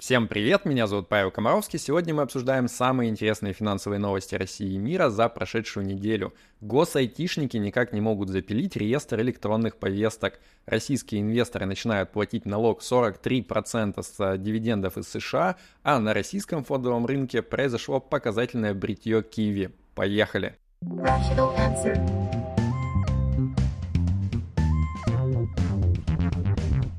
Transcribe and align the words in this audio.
Всем 0.00 0.28
привет, 0.28 0.64
меня 0.64 0.86
зовут 0.86 1.10
Павел 1.10 1.30
Комаровский. 1.30 1.78
Сегодня 1.78 2.14
мы 2.14 2.22
обсуждаем 2.22 2.68
самые 2.68 3.10
интересные 3.10 3.52
финансовые 3.52 3.98
новости 3.98 4.34
России 4.34 4.72
и 4.72 4.78
мира 4.78 5.10
за 5.10 5.28
прошедшую 5.28 5.84
неделю. 5.84 6.32
Госайтишники 6.62 7.58
никак 7.58 7.92
не 7.92 8.00
могут 8.00 8.30
запилить 8.30 8.76
реестр 8.76 9.20
электронных 9.20 9.76
повесток. 9.76 10.40
Российские 10.64 11.20
инвесторы 11.20 11.66
начинают 11.66 12.12
платить 12.12 12.46
налог 12.46 12.80
43% 12.80 14.02
с 14.02 14.38
дивидендов 14.38 14.96
из 14.96 15.06
США, 15.06 15.56
а 15.82 15.98
на 15.98 16.14
российском 16.14 16.64
фондовом 16.64 17.04
рынке 17.04 17.42
произошло 17.42 18.00
показательное 18.00 18.72
бритье 18.72 19.22
Киви. 19.22 19.70
Поехали! 19.94 20.56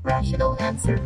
Rational 0.04 0.56
answer. 0.60 1.00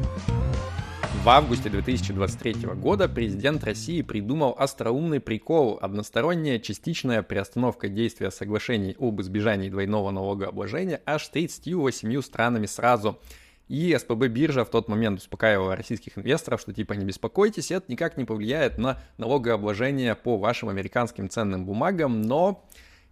В 1.26 1.28
августе 1.28 1.68
2023 1.70 2.68
года 2.76 3.08
президент 3.08 3.64
России 3.64 4.00
придумал 4.02 4.54
остроумный 4.56 5.18
прикол– 5.18 5.76
односторонняя 5.82 6.60
частичная 6.60 7.24
приостановка 7.24 7.88
действия 7.88 8.30
соглашений 8.30 8.94
об 8.96 9.20
избежании 9.20 9.68
двойного 9.68 10.12
налогообложения 10.12 11.02
аж 11.04 11.26
38 11.26 12.22
странами 12.22 12.66
сразу. 12.66 13.18
И 13.66 13.92
СПБ 13.98 14.28
биржа 14.28 14.64
в 14.64 14.70
тот 14.70 14.86
момент 14.86 15.18
успокаивала 15.18 15.74
российских 15.74 16.16
инвесторов, 16.16 16.60
что 16.60 16.72
типа 16.72 16.92
не 16.92 17.04
беспокойтесь, 17.04 17.72
это 17.72 17.90
никак 17.90 18.16
не 18.16 18.24
повлияет 18.24 18.78
на 18.78 19.02
налогообложение 19.18 20.14
по 20.14 20.38
вашим 20.38 20.68
американским 20.68 21.28
ценным 21.28 21.66
бумагам, 21.66 22.22
но 22.22 22.64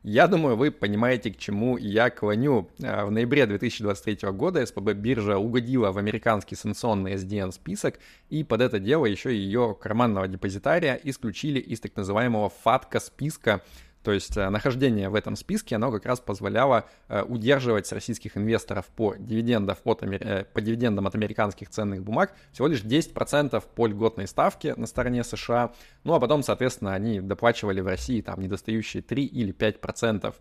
я 0.04 0.28
думаю, 0.28 0.56
вы 0.56 0.70
понимаете, 0.70 1.32
к 1.32 1.38
чему 1.38 1.78
я 1.78 2.10
клоню. 2.10 2.68
А, 2.82 3.06
в 3.06 3.10
ноябре 3.10 3.46
2023 3.46 4.30
года 4.32 4.64
СПБ 4.64 4.92
биржа 4.92 5.38
угодила 5.38 5.92
в 5.92 5.98
американский 5.98 6.56
санкционный 6.56 7.14
SDN 7.14 7.52
список, 7.52 7.98
и 8.28 8.44
под 8.44 8.60
это 8.60 8.78
дело 8.78 9.06
еще 9.06 9.34
ее 9.34 9.74
карманного 9.80 10.28
депозитария 10.28 11.00
исключили 11.02 11.58
из 11.58 11.80
так 11.80 11.96
называемого 11.96 12.50
ФАТКа 12.50 13.00
списка, 13.00 13.62
то 14.04 14.12
есть 14.12 14.36
э, 14.36 14.50
нахождение 14.50 15.08
в 15.08 15.14
этом 15.14 15.34
списке, 15.34 15.76
оно 15.76 15.90
как 15.90 16.04
раз 16.04 16.20
позволяло 16.20 16.84
э, 17.08 17.22
удерживать 17.22 17.90
российских 17.90 18.36
инвесторов 18.36 18.84
по, 18.86 19.14
дивидендов 19.16 19.78
от, 19.84 20.02
э, 20.02 20.44
по 20.52 20.60
дивидендам 20.60 21.06
от 21.06 21.14
американских 21.14 21.70
ценных 21.70 22.02
бумаг 22.02 22.34
всего 22.52 22.68
лишь 22.68 22.82
10% 22.82 23.64
по 23.74 23.86
льготной 23.86 24.28
ставке 24.28 24.74
на 24.74 24.86
стороне 24.86 25.24
США. 25.24 25.72
Ну 26.04 26.12
а 26.12 26.20
потом, 26.20 26.42
соответственно, 26.42 26.92
они 26.92 27.22
доплачивали 27.22 27.80
в 27.80 27.86
России 27.86 28.20
там 28.20 28.42
недостающие 28.42 29.02
3 29.02 29.24
или 29.24 29.54
5%. 29.54 30.34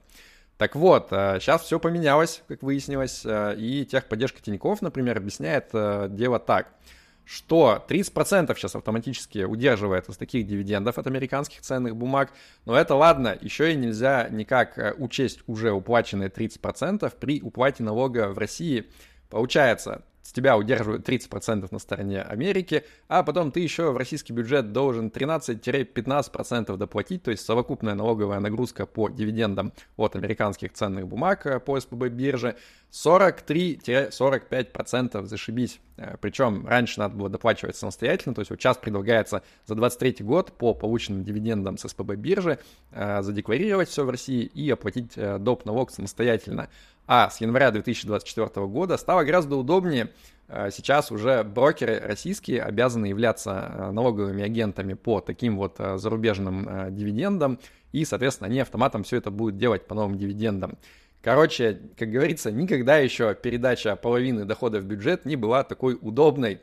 Так 0.58 0.76
вот, 0.76 1.08
сейчас 1.10 1.62
все 1.64 1.80
поменялось, 1.80 2.44
как 2.48 2.62
выяснилось, 2.62 3.26
и 3.26 3.88
техподдержка 3.90 4.42
Тинькофф, 4.42 4.82
например, 4.82 5.18
объясняет 5.18 5.70
дело 5.72 6.38
так– 6.38 6.68
что 7.26 7.84
30% 7.88 8.56
сейчас 8.56 8.76
автоматически 8.76 9.44
удерживает 9.44 10.10
из 10.10 10.18
таких 10.18 10.46
дивидендов 10.46 10.98
от 10.98 11.08
американских 11.08 11.62
ценных 11.62 11.96
бумаг. 11.96 12.32
Но 12.66 12.76
это 12.76 12.96
ладно, 12.96 13.38
еще 13.40 13.72
и 13.72 13.76
нельзя 13.76 14.28
никак 14.30 14.78
э, 14.78 14.94
учесть 14.98 15.40
уже 15.48 15.72
уплаченные 15.72 16.30
30% 16.30 17.12
при 17.20 17.42
уплате 17.42 17.84
налога 17.84 18.30
в 18.30 18.38
России. 18.38 18.90
Получается, 19.30 20.04
с 20.24 20.32
тебя 20.32 20.58
удерживают 20.58 21.08
30% 21.08 21.68
на 21.70 21.78
стороне 21.80 22.22
Америки, 22.22 22.86
а 23.10 23.24
потом 23.24 23.52
ты 23.52 23.60
еще 23.60 23.92
в 23.92 23.98
российский 23.98 24.32
бюджет 24.32 24.72
должен 24.72 25.10
13-15% 25.10 26.78
доплатить, 26.78 27.24
то 27.24 27.32
есть 27.32 27.46
совокупная 27.46 27.94
налоговая 27.94 28.40
нагрузка 28.40 28.86
по 28.86 29.10
дивидендам 29.10 29.74
от 29.98 30.16
американских 30.16 30.72
ценных 30.72 31.08
бумаг 31.08 31.46
э, 31.46 31.60
по 31.60 31.78
СПБ 31.78 32.08
бирже 32.08 32.56
43-45% 32.92 35.26
зашибись. 35.26 35.82
Э, 35.98 36.16
Причем 36.22 36.66
раньше 36.66 37.02
надо 37.02 37.18
было 37.18 37.28
доплачивать 37.30 37.76
самостоятельно, 37.76 38.34
то 38.34 38.40
есть 38.40 38.50
вот 38.50 38.62
сейчас 38.62 38.78
предлагается 38.78 39.44
за 39.66 39.76
23 39.76 40.20
год 40.22 40.54
по 40.54 40.74
полученным 40.74 41.26
дивидендам 41.26 41.78
с 41.78 41.90
СПБ 41.90 42.16
биржи 42.16 42.60
э, 42.92 43.22
задекларировать 43.22 43.90
все 43.90 44.06
в 44.06 44.10
России 44.10 44.46
и 44.46 44.70
оплатить 44.70 45.16
доп. 45.16 45.66
налог 45.66 45.92
самостоятельно. 45.92 46.70
А 47.06 47.30
с 47.30 47.42
января 47.42 47.72
2024 47.72 48.66
года 48.68 48.98
стало 48.98 49.24
гораздо 49.24 49.58
удобнее. 49.58 50.10
Э, 50.48 50.70
сейчас 50.72 51.12
уже 51.12 51.44
брокеры 51.44 52.00
российские 52.00 52.62
обязаны 52.62 53.08
являться 53.08 53.72
э, 53.74 53.92
налоговыми 53.92 54.44
агентами 54.44 54.94
по 54.94 55.20
таким 55.20 55.58
вот 55.58 55.76
э, 55.80 55.98
зарубежным 55.98 56.94
дивидендам, 56.96 57.60
и, 57.92 58.06
соответственно, 58.06 58.48
они 58.48 58.60
автоматом 58.60 59.04
все 59.04 59.18
это 59.18 59.32
будут 59.32 59.58
делать 59.58 59.86
по 59.86 59.96
новым 59.96 60.18
дивидендам. 60.18 60.78
Короче, 61.22 61.80
как 61.98 62.12
говорится, 62.12 62.52
никогда 62.52 62.98
еще 62.98 63.34
передача 63.34 63.96
половины 63.96 64.46
дохода 64.46 64.80
в 64.80 64.86
бюджет 64.86 65.26
не 65.26 65.36
была 65.36 65.64
такой 65.64 65.98
удобной. 66.02 66.60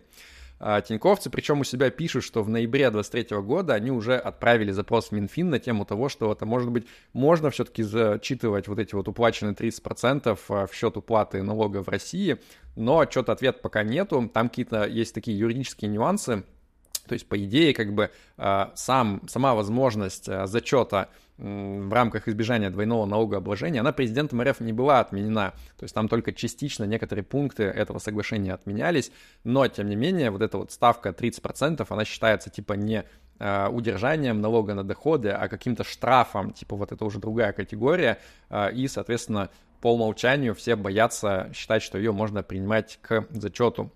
А, 0.62 0.82
тиньковцы, 0.82 1.30
причем 1.30 1.60
у 1.60 1.64
себя 1.64 1.88
пишут, 1.88 2.22
что 2.22 2.42
в 2.42 2.50
ноябре 2.50 2.90
2023 2.90 3.38
года 3.38 3.72
они 3.72 3.90
уже 3.90 4.16
отправили 4.16 4.72
запрос 4.72 5.08
в 5.08 5.12
Минфин 5.12 5.48
на 5.48 5.58
тему 5.58 5.86
того, 5.86 6.10
что 6.10 6.30
это, 6.30 6.44
может 6.44 6.70
быть, 6.70 6.86
можно 7.14 7.48
все-таки 7.50 7.82
зачитывать 7.82 8.68
вот 8.68 8.78
эти 8.78 8.94
вот 8.94 9.08
уплаченные 9.08 9.54
30% 9.54 10.38
а, 10.50 10.66
в 10.66 10.74
счет 10.74 10.98
уплаты 10.98 11.42
налога 11.42 11.82
в 11.82 11.88
России, 11.88 12.36
но 12.76 13.06
что-то 13.10 13.32
ответ 13.32 13.62
пока 13.62 13.82
нету, 13.82 14.30
там 14.32 14.50
какие-то 14.50 14.86
есть 14.86 15.14
такие 15.14 15.38
юридические 15.38 15.90
нюансы, 15.90 16.44
то 17.10 17.14
есть, 17.14 17.26
по 17.26 17.36
идее, 17.44 17.74
как 17.74 17.92
бы 17.92 18.12
а, 18.38 18.70
сам, 18.76 19.20
сама 19.26 19.56
возможность 19.56 20.26
зачета 20.46 21.08
в 21.38 21.92
рамках 21.92 22.28
избежания 22.28 22.70
двойного 22.70 23.04
налогообложения, 23.04 23.80
она 23.80 23.90
президентом 23.90 24.40
РФ 24.40 24.60
не 24.60 24.72
была 24.72 25.00
отменена. 25.00 25.54
То 25.76 25.82
есть 25.84 25.92
там 25.92 26.06
только 26.06 26.32
частично 26.32 26.84
некоторые 26.84 27.24
пункты 27.24 27.64
этого 27.64 27.98
соглашения 27.98 28.54
отменялись, 28.54 29.10
но 29.42 29.66
тем 29.66 29.88
не 29.88 29.96
менее 29.96 30.30
вот 30.30 30.40
эта 30.40 30.56
вот 30.56 30.70
ставка 30.70 31.08
30%, 31.08 31.84
она 31.88 32.04
считается 32.04 32.48
типа 32.48 32.74
не 32.74 33.04
э, 33.40 33.68
удержанием 33.68 34.40
налога 34.40 34.74
на 34.74 34.84
доходы, 34.84 35.30
а 35.30 35.48
каким-то 35.48 35.82
штрафом, 35.82 36.52
типа 36.52 36.76
вот 36.76 36.92
это 36.92 37.04
уже 37.04 37.18
другая 37.18 37.52
категория, 37.52 38.18
и, 38.72 38.86
соответственно, 38.86 39.50
по 39.80 39.92
умолчанию 39.92 40.54
все 40.54 40.76
боятся 40.76 41.50
считать, 41.54 41.82
что 41.82 41.98
ее 41.98 42.12
можно 42.12 42.44
принимать 42.44 43.00
к 43.02 43.26
зачету. 43.30 43.90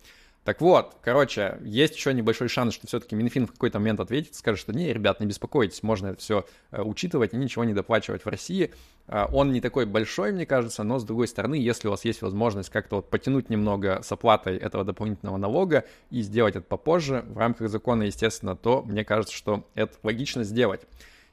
Так 0.45 0.61
вот, 0.61 0.99
короче, 1.03 1.59
есть 1.65 1.97
еще 1.97 2.13
небольшой 2.13 2.49
шанс, 2.49 2.75
что 2.75 2.87
все-таки 2.87 3.17
Минфин 3.17 3.47
в 3.47 3.53
какой-то 3.53 3.79
момент 3.79 4.01
ответит, 4.01 4.35
скажет, 4.35 4.61
что 4.61 4.75
не, 4.75 4.93
ребят, 4.93 5.19
не 5.19 5.27
беспокойтесь, 5.27 5.83
можно 5.83 6.09
это 6.09 6.21
все 6.21 6.45
э, 6.71 6.83
учитывать 6.83 7.33
и 7.33 7.39
ничего 7.39 7.65
не 7.65 7.73
доплачивать 7.73 8.27
в 8.27 8.29
России. 8.29 8.71
Э, 9.07 9.25
он 9.33 9.53
не 9.53 9.63
такой 9.63 9.87
большой, 9.87 10.33
мне 10.33 10.45
кажется, 10.45 10.83
но 10.83 10.99
с 10.99 11.05
другой 11.05 11.29
стороны, 11.29 11.55
если 11.55 11.89
у 11.89 11.93
вас 11.93 12.05
есть 12.05 12.21
возможность 12.21 12.69
как-то 12.69 12.97
вот 12.97 13.09
потянуть 13.09 13.49
немного 13.49 14.03
с 14.03 14.13
оплатой 14.13 14.59
этого 14.59 14.85
дополнительного 14.85 15.39
налога 15.39 15.85
и 16.11 16.21
сделать 16.21 16.57
это 16.57 16.67
попозже, 16.67 17.25
в 17.27 17.39
рамках 17.39 17.71
закона, 17.71 18.03
естественно, 18.03 18.55
то 18.55 18.83
мне 18.83 19.03
кажется, 19.03 19.35
что 19.35 19.67
это 19.75 19.97
логично 20.03 20.45
сделать. 20.45 20.83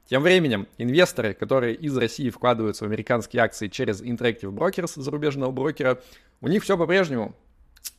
Тем 0.05 0.23
временем, 0.23 0.67
инвесторы, 0.77 1.33
которые 1.33 1.75
из 1.75 1.97
России 1.97 2.29
вкладываются 2.29 2.85
в 2.85 2.87
американские 2.87 3.43
акции 3.43 3.67
через 3.67 4.01
Interactive 4.01 4.53
Brokers, 4.53 4.93
зарубежного 4.95 5.51
брокера, 5.51 6.01
у 6.39 6.47
них 6.47 6.63
все 6.63 6.77
по-прежнему 6.77 7.35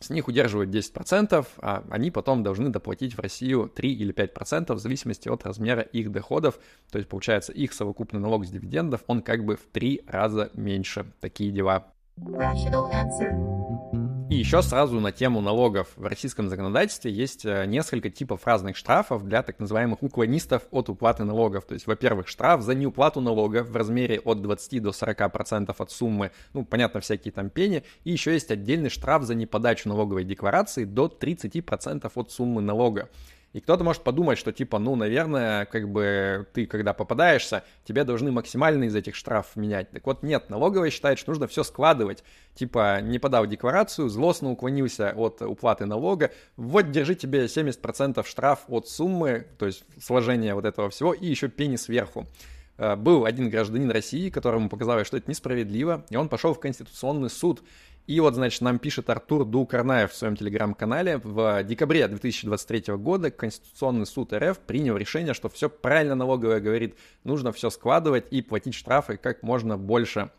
с 0.00 0.10
них 0.10 0.28
удерживают 0.28 0.70
10%, 0.70 1.46
а 1.58 1.84
они 1.90 2.10
потом 2.10 2.42
должны 2.42 2.70
доплатить 2.70 3.14
в 3.14 3.20
Россию 3.20 3.70
3 3.74 3.92
или 3.94 4.14
5% 4.14 4.74
в 4.74 4.78
зависимости 4.78 5.28
от 5.28 5.44
размера 5.44 5.82
их 5.82 6.10
доходов. 6.10 6.58
То 6.90 6.98
есть, 6.98 7.08
получается, 7.08 7.52
их 7.52 7.72
совокупный 7.72 8.20
налог 8.20 8.44
с 8.44 8.50
дивидендов, 8.50 9.02
он 9.06 9.22
как 9.22 9.44
бы 9.44 9.56
в 9.56 9.66
три 9.72 10.02
раза 10.06 10.50
меньше. 10.54 11.06
Такие 11.20 11.52
дела. 11.52 11.86
Rational 12.18 12.90
answer. 12.92 14.01
И 14.32 14.34
еще 14.34 14.62
сразу 14.62 14.98
на 14.98 15.12
тему 15.12 15.42
налогов. 15.42 15.88
В 15.94 16.06
российском 16.06 16.48
законодательстве 16.48 17.12
есть 17.12 17.44
э, 17.44 17.66
несколько 17.66 18.08
типов 18.08 18.46
разных 18.46 18.78
штрафов 18.78 19.26
для 19.26 19.42
так 19.42 19.58
называемых 19.58 20.02
уклонистов 20.02 20.62
от 20.70 20.88
уплаты 20.88 21.24
налогов. 21.24 21.66
То 21.66 21.74
есть, 21.74 21.86
во-первых, 21.86 22.28
штраф 22.28 22.62
за 22.62 22.74
неуплату 22.74 23.20
налога 23.20 23.62
в 23.62 23.76
размере 23.76 24.20
от 24.20 24.40
20 24.40 24.82
до 24.82 24.88
40% 24.88 25.74
от 25.76 25.90
суммы, 25.90 26.30
ну, 26.54 26.64
понятно, 26.64 27.00
всякие 27.00 27.30
там 27.30 27.50
пени. 27.50 27.84
И 28.04 28.12
еще 28.12 28.32
есть 28.32 28.50
отдельный 28.50 28.88
штраф 28.88 29.24
за 29.24 29.34
неподачу 29.34 29.90
налоговой 29.90 30.24
декларации 30.24 30.84
до 30.84 31.08
30% 31.08 32.10
от 32.14 32.32
суммы 32.32 32.62
налога. 32.62 33.10
И 33.52 33.60
кто-то 33.60 33.84
может 33.84 34.02
подумать, 34.02 34.38
что 34.38 34.50
типа, 34.50 34.78
ну, 34.78 34.96
наверное, 34.96 35.66
как 35.66 35.88
бы 35.88 36.46
ты, 36.54 36.66
когда 36.66 36.94
попадаешься, 36.94 37.64
тебе 37.84 38.04
должны 38.04 38.32
максимально 38.32 38.84
из 38.84 38.94
этих 38.94 39.14
штрафов 39.14 39.56
менять. 39.56 39.90
Так 39.90 40.06
вот, 40.06 40.22
нет, 40.22 40.48
налоговая 40.48 40.90
считает, 40.90 41.18
что 41.18 41.30
нужно 41.30 41.46
все 41.48 41.62
складывать. 41.62 42.24
Типа, 42.54 43.00
не 43.02 43.18
подал 43.18 43.46
декларацию, 43.46 44.08
злостно 44.08 44.50
уклонился 44.50 45.12
от 45.14 45.42
уплаты 45.42 45.84
налога, 45.84 46.32
вот, 46.56 46.90
держи 46.90 47.14
тебе 47.14 47.44
70% 47.44 48.26
штраф 48.26 48.60
от 48.68 48.88
суммы, 48.88 49.46
то 49.58 49.66
есть 49.66 49.84
сложение 50.00 50.54
вот 50.54 50.64
этого 50.64 50.90
всего, 50.90 51.12
и 51.12 51.26
еще 51.26 51.48
пени 51.48 51.76
сверху 51.76 52.26
э, 52.78 52.96
был 52.96 53.24
один 53.24 53.50
гражданин 53.50 53.90
России, 53.90 54.30
которому 54.30 54.68
показалось, 54.68 55.06
что 55.06 55.16
это 55.16 55.30
несправедливо, 55.30 56.04
и 56.10 56.16
он 56.16 56.28
пошел 56.28 56.54
в 56.54 56.60
Конституционный 56.60 57.30
суд 57.30 57.62
и 58.06 58.18
вот, 58.18 58.34
значит, 58.34 58.60
нам 58.62 58.80
пишет 58.80 59.08
Артур 59.10 59.44
Дукарнаев 59.44 60.10
в 60.10 60.16
своем 60.16 60.34
телеграм-канале. 60.34 61.18
В 61.22 61.62
декабре 61.62 62.08
2023 62.08 62.96
года 62.96 63.30
Конституционный 63.30 64.06
суд 64.06 64.32
РФ 64.32 64.58
принял 64.58 64.96
решение, 64.96 65.34
что 65.34 65.48
все 65.48 65.70
правильно 65.70 66.16
налоговая 66.16 66.60
говорит, 66.60 66.96
нужно 67.22 67.52
все 67.52 67.70
складывать 67.70 68.26
и 68.32 68.42
платить 68.42 68.74
штрафы 68.74 69.16
как 69.16 69.44
можно 69.44 69.78
больше. 69.78 70.30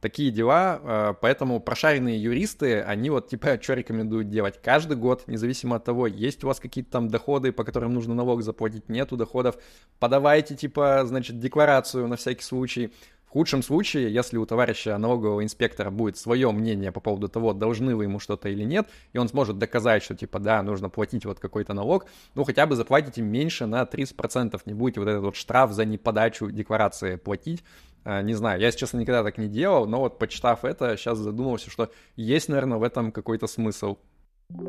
такие 0.00 0.30
дела, 0.30 0.80
э, 0.80 1.14
поэтому 1.20 1.58
прошаренные 1.58 2.22
юристы, 2.22 2.82
они 2.82 3.10
вот 3.10 3.28
типа 3.28 3.58
что 3.60 3.74
рекомендуют 3.74 4.30
делать 4.30 4.60
каждый 4.62 4.96
год, 4.96 5.24
независимо 5.26 5.74
от 5.74 5.84
того, 5.84 6.06
есть 6.06 6.44
у 6.44 6.46
вас 6.46 6.60
какие-то 6.60 6.92
там 6.92 7.08
доходы, 7.08 7.50
по 7.50 7.64
которым 7.64 7.94
нужно 7.94 8.14
налог 8.14 8.44
заплатить, 8.44 8.88
нету 8.88 9.16
доходов, 9.16 9.58
подавайте 9.98 10.54
типа, 10.54 11.02
значит, 11.04 11.40
декларацию 11.40 12.06
на 12.06 12.14
всякий 12.14 12.44
случай, 12.44 12.92
в 13.28 13.30
худшем 13.30 13.62
случае, 13.62 14.12
если 14.12 14.38
у 14.38 14.46
товарища 14.46 14.96
налогового 14.96 15.44
инспектора 15.44 15.90
будет 15.90 16.16
свое 16.16 16.50
мнение 16.50 16.90
по 16.92 17.00
поводу 17.00 17.28
того, 17.28 17.52
должны 17.52 17.94
вы 17.94 18.04
ему 18.04 18.20
что-то 18.20 18.48
или 18.48 18.64
нет, 18.64 18.88
и 19.12 19.18
он 19.18 19.28
сможет 19.28 19.58
доказать, 19.58 20.02
что 20.02 20.14
типа 20.14 20.38
да, 20.38 20.62
нужно 20.62 20.88
платить 20.88 21.26
вот 21.26 21.38
какой-то 21.38 21.74
налог, 21.74 22.06
ну 22.34 22.44
хотя 22.44 22.66
бы 22.66 22.74
заплатите 22.74 23.20
меньше 23.20 23.66
на 23.66 23.82
30%, 23.82 24.58
не 24.64 24.72
будете 24.72 25.00
вот 25.00 25.08
этот 25.10 25.22
вот 25.22 25.36
штраф 25.36 25.72
за 25.72 25.84
неподачу 25.84 26.50
декларации 26.50 27.16
платить, 27.16 27.62
а, 28.04 28.22
не 28.22 28.32
знаю, 28.32 28.62
я, 28.62 28.72
честно, 28.72 28.96
никогда 28.96 29.22
так 29.22 29.36
не 29.36 29.48
делал, 29.48 29.86
но 29.86 30.00
вот 30.00 30.18
почитав 30.18 30.64
это, 30.64 30.96
сейчас 30.96 31.18
задумался, 31.18 31.70
что 31.70 31.90
есть, 32.16 32.48
наверное, 32.48 32.78
в 32.78 32.82
этом 32.82 33.12
какой-то 33.12 33.46
смысл. 33.46 33.98
В 34.48 34.64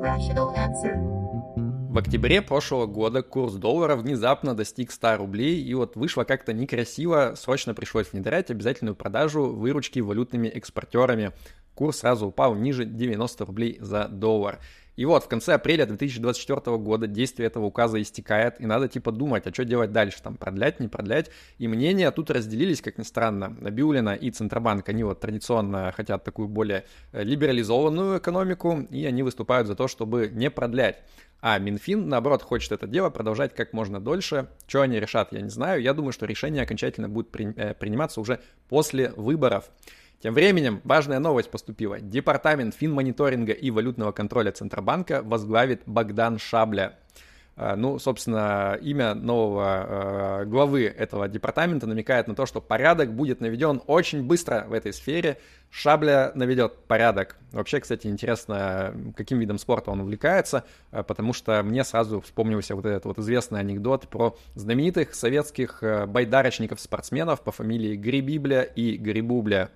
октябре 2.00 2.42
прошлого 2.42 2.88
года 2.88 3.22
курс 3.22 3.54
доллара 3.54 3.96
внезапно 3.96 4.56
достиг 4.56 4.92
100 4.92 5.18
рублей, 5.18 5.62
и 5.62 5.74
вот 5.74 5.96
вышло 5.96 6.24
как-то 6.24 6.54
некрасиво, 6.54 7.34
срочно 7.36 7.74
пришлось 7.74 8.12
внедрять 8.12 8.50
обязательную 8.50 8.96
продажу 8.96 9.44
выручки 9.44 10.00
валютными 10.00 10.48
экспортерами. 10.48 11.32
Курс 11.76 12.00
сразу 12.00 12.28
упал 12.28 12.56
ниже 12.56 12.86
90 12.86 13.46
рублей 13.46 13.78
за 13.80 14.08
доллар. 14.08 14.60
И 15.00 15.06
вот 15.06 15.24
в 15.24 15.30
конце 15.30 15.54
апреля 15.54 15.86
2024 15.86 16.76
года 16.76 17.08
действие 17.08 17.48
этого 17.48 17.64
указа 17.64 18.02
истекает, 18.02 18.60
и 18.60 18.66
надо 18.66 18.90
типа 18.90 19.14
думать, 19.14 19.48
а 19.48 19.54
что 19.54 19.64
делать 19.64 19.94
дальше, 19.94 20.22
там 20.22 20.36
продлять, 20.36 20.82
не 20.82 20.90
продлять. 20.90 21.32
И 21.58 21.70
мнения 21.70 22.12
тут 22.12 22.30
разделились, 22.30 22.82
как 22.82 22.98
ни 22.98 23.04
странно. 23.04 23.48
Бюлина 23.48 24.14
и 24.14 24.30
Центробанк, 24.30 24.90
они 24.90 25.06
вот 25.06 25.22
традиционно 25.22 25.94
хотят 25.96 26.26
такую 26.26 26.50
более 26.50 26.84
э, 27.14 27.24
либерализованную 27.24 28.20
экономику, 28.20 28.88
и 28.92 29.06
они 29.06 29.24
выступают 29.24 29.70
за 29.70 29.76
то, 29.76 29.88
чтобы 29.88 30.32
не 30.34 30.50
продлять. 30.50 30.98
А 31.40 31.58
Минфин, 31.60 32.10
наоборот, 32.10 32.44
хочет 32.44 32.74
это 32.74 32.86
дело 32.86 33.10
продолжать 33.10 33.56
как 33.56 33.72
можно 33.72 34.02
дольше. 34.02 34.50
Что 34.68 34.82
они 34.82 35.00
решат, 35.00 35.32
я 35.32 35.40
не 35.40 35.50
знаю. 35.50 35.82
Я 35.82 35.94
думаю, 35.94 36.12
что 36.12 36.26
решение 36.26 36.64
окончательно 36.64 37.08
будет 37.08 37.34
э, 37.34 37.74
приниматься 37.74 38.20
уже 38.20 38.42
после 38.68 39.12
выборов. 39.12 39.72
Тем 40.22 40.34
временем 40.34 40.82
важная 40.84 41.20
новость 41.20 41.50
поступила. 41.50 42.00
Департамент 42.00 42.76
финмониторинга 42.76 43.54
и 43.54 43.72
валютного 43.72 44.12
контроля 44.12 44.52
Центробанка 44.52 45.22
возглавит 45.24 45.84
Богдан 45.86 46.40
Шабля. 46.40 46.98
А, 47.56 47.78
ну, 47.78 48.00
собственно, 48.00 48.78
имя 48.82 49.14
нового 49.14 50.42
э, 50.42 50.46
главы 50.46 50.86
этого 50.86 51.30
департамента 51.30 51.88
намекает 51.88 52.28
на 52.28 52.36
то, 52.36 52.46
что 52.46 52.60
порядок 52.60 53.14
будет 53.14 53.40
наведен 53.40 53.82
очень 53.86 54.24
быстро 54.24 54.66
в 54.68 54.74
этой 54.74 54.92
сфере. 54.92 55.38
Шабля 55.70 56.32
наведет 56.36 56.86
порядок. 56.88 57.38
Вообще, 57.52 57.80
кстати, 57.80 58.08
интересно, 58.08 58.94
каким 59.16 59.40
видом 59.40 59.58
спорта 59.58 59.92
он 59.92 60.02
увлекается, 60.02 60.66
э, 60.92 61.02
потому 61.02 61.32
что 61.32 61.64
мне 61.64 61.86
сразу 61.86 62.20
вспомнился 62.20 62.76
вот 62.76 62.86
этот 62.86 63.06
вот 63.06 63.20
известный 63.20 63.62
анекдот 63.62 64.10
про 64.10 64.38
знаменитых 64.56 65.16
советских 65.16 65.82
байдарочников-спортсменов 65.82 67.42
по 67.42 67.52
фамилии 67.52 67.96
Грибибля 67.96 68.64
и 68.64 68.98
Грибубля. 68.98 69.70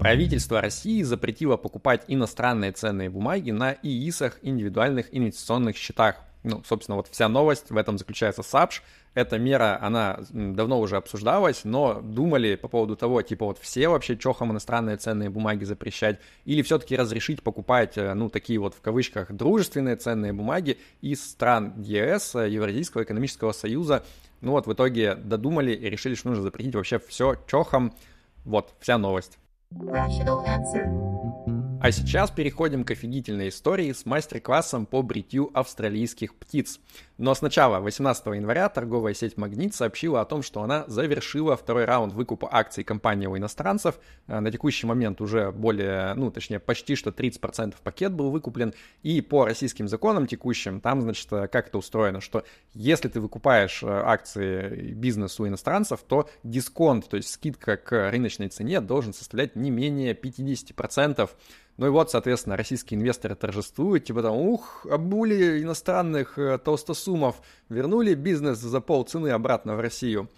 Правительство 0.00 0.60
России 0.60 1.02
запретило 1.02 1.56
покупать 1.56 2.02
иностранные 2.08 2.72
ценные 2.72 3.10
бумаги 3.10 3.52
на 3.52 3.76
ИИСах, 3.80 4.40
индивидуальных 4.42 5.06
инвестиционных 5.12 5.76
счетах. 5.76 6.16
Ну, 6.42 6.62
собственно, 6.64 6.96
вот 6.96 7.06
вся 7.08 7.28
новость 7.28 7.70
в 7.70 7.76
этом 7.76 7.96
заключается 7.96 8.42
САПШ. 8.42 8.82
Эта 9.14 9.38
мера, 9.38 9.78
она 9.80 10.18
давно 10.30 10.80
уже 10.80 10.96
обсуждалась, 10.96 11.62
но 11.62 12.00
думали 12.00 12.56
по 12.56 12.66
поводу 12.66 12.96
того, 12.96 13.22
типа 13.22 13.46
вот 13.46 13.58
все 13.58 13.88
вообще 13.88 14.16
чохом 14.16 14.50
иностранные 14.50 14.96
ценные 14.96 15.30
бумаги 15.30 15.62
запрещать, 15.64 16.18
или 16.44 16.62
все-таки 16.62 16.96
разрешить 16.96 17.42
покупать, 17.42 17.96
э, 17.96 18.14
ну, 18.14 18.28
такие 18.28 18.58
вот 18.58 18.74
в 18.74 18.80
кавычках 18.80 19.32
дружественные 19.32 19.96
ценные 19.96 20.32
бумаги 20.32 20.78
из 21.00 21.24
стран 21.24 21.80
ЕС, 21.80 22.34
э, 22.34 22.48
Евразийского 22.50 23.04
экономического 23.04 23.52
союза, 23.52 24.04
ну 24.40 24.52
вот 24.52 24.66
в 24.66 24.72
итоге 24.72 25.14
додумали 25.14 25.72
и 25.72 25.90
решили, 25.90 26.14
что 26.14 26.28
нужно 26.28 26.44
запретить 26.44 26.74
вообще 26.74 26.98
все 26.98 27.36
чохом. 27.46 27.94
Вот, 28.44 28.74
вся 28.80 28.98
новость. 28.98 29.38
А 31.86 31.92
сейчас 31.92 32.32
переходим 32.32 32.82
к 32.82 32.90
офигительной 32.90 33.50
истории 33.50 33.92
с 33.92 34.04
мастер-классом 34.06 34.86
по 34.86 35.02
бритью 35.02 35.52
австралийских 35.54 36.34
птиц. 36.34 36.80
Но 37.16 37.32
сначала, 37.36 37.78
18 37.78 38.26
января, 38.26 38.68
торговая 38.68 39.14
сеть 39.14 39.36
«Магнит» 39.36 39.72
сообщила 39.72 40.20
о 40.20 40.24
том, 40.24 40.42
что 40.42 40.62
она 40.62 40.84
завершила 40.88 41.56
второй 41.56 41.84
раунд 41.84 42.12
выкупа 42.12 42.48
акций 42.50 42.82
компании 42.82 43.28
у 43.28 43.36
иностранцев. 43.36 44.00
Э, 44.26 44.40
на 44.40 44.50
текущий 44.50 44.88
момент 44.88 45.20
уже 45.20 45.52
более, 45.52 46.14
ну, 46.14 46.32
точнее, 46.32 46.58
почти 46.58 46.96
что 46.96 47.10
30% 47.10 47.76
пакет 47.84 48.12
был 48.12 48.32
выкуплен. 48.32 48.74
И 49.04 49.20
по 49.20 49.44
российским 49.44 49.86
законам 49.86 50.26
текущим, 50.26 50.80
там, 50.80 51.02
значит, 51.02 51.32
э, 51.32 51.46
как 51.46 51.68
это 51.68 51.78
устроено, 51.78 52.20
что 52.20 52.42
если 52.74 53.06
ты 53.06 53.20
выкупаешь 53.20 53.84
э, 53.84 53.86
акции 53.86 54.90
бизнеса 54.90 55.44
у 55.44 55.46
иностранцев, 55.46 56.00
то 56.06 56.28
дисконт, 56.42 57.08
то 57.08 57.16
есть 57.16 57.30
скидка 57.30 57.76
к 57.76 58.10
рыночной 58.10 58.48
цене 58.48 58.80
должен 58.80 59.14
составлять 59.14 59.54
не 59.54 59.70
менее 59.70 60.14
50%. 60.14 61.30
Ну 61.76 61.86
и 61.86 61.90
вот, 61.90 62.10
соответственно, 62.10 62.56
российские 62.56 62.98
инвесторы 62.98 63.34
торжествуют, 63.34 64.04
типа 64.04 64.22
там, 64.22 64.36
ух, 64.36 64.86
обули 64.90 65.62
иностранных 65.62 66.38
э, 66.38 66.58
толстосумов, 66.58 67.42
вернули 67.68 68.14
бизнес 68.14 68.58
за 68.58 68.80
полцены 68.80 69.28
обратно 69.28 69.76
в 69.76 69.80
Россию. 69.80 70.30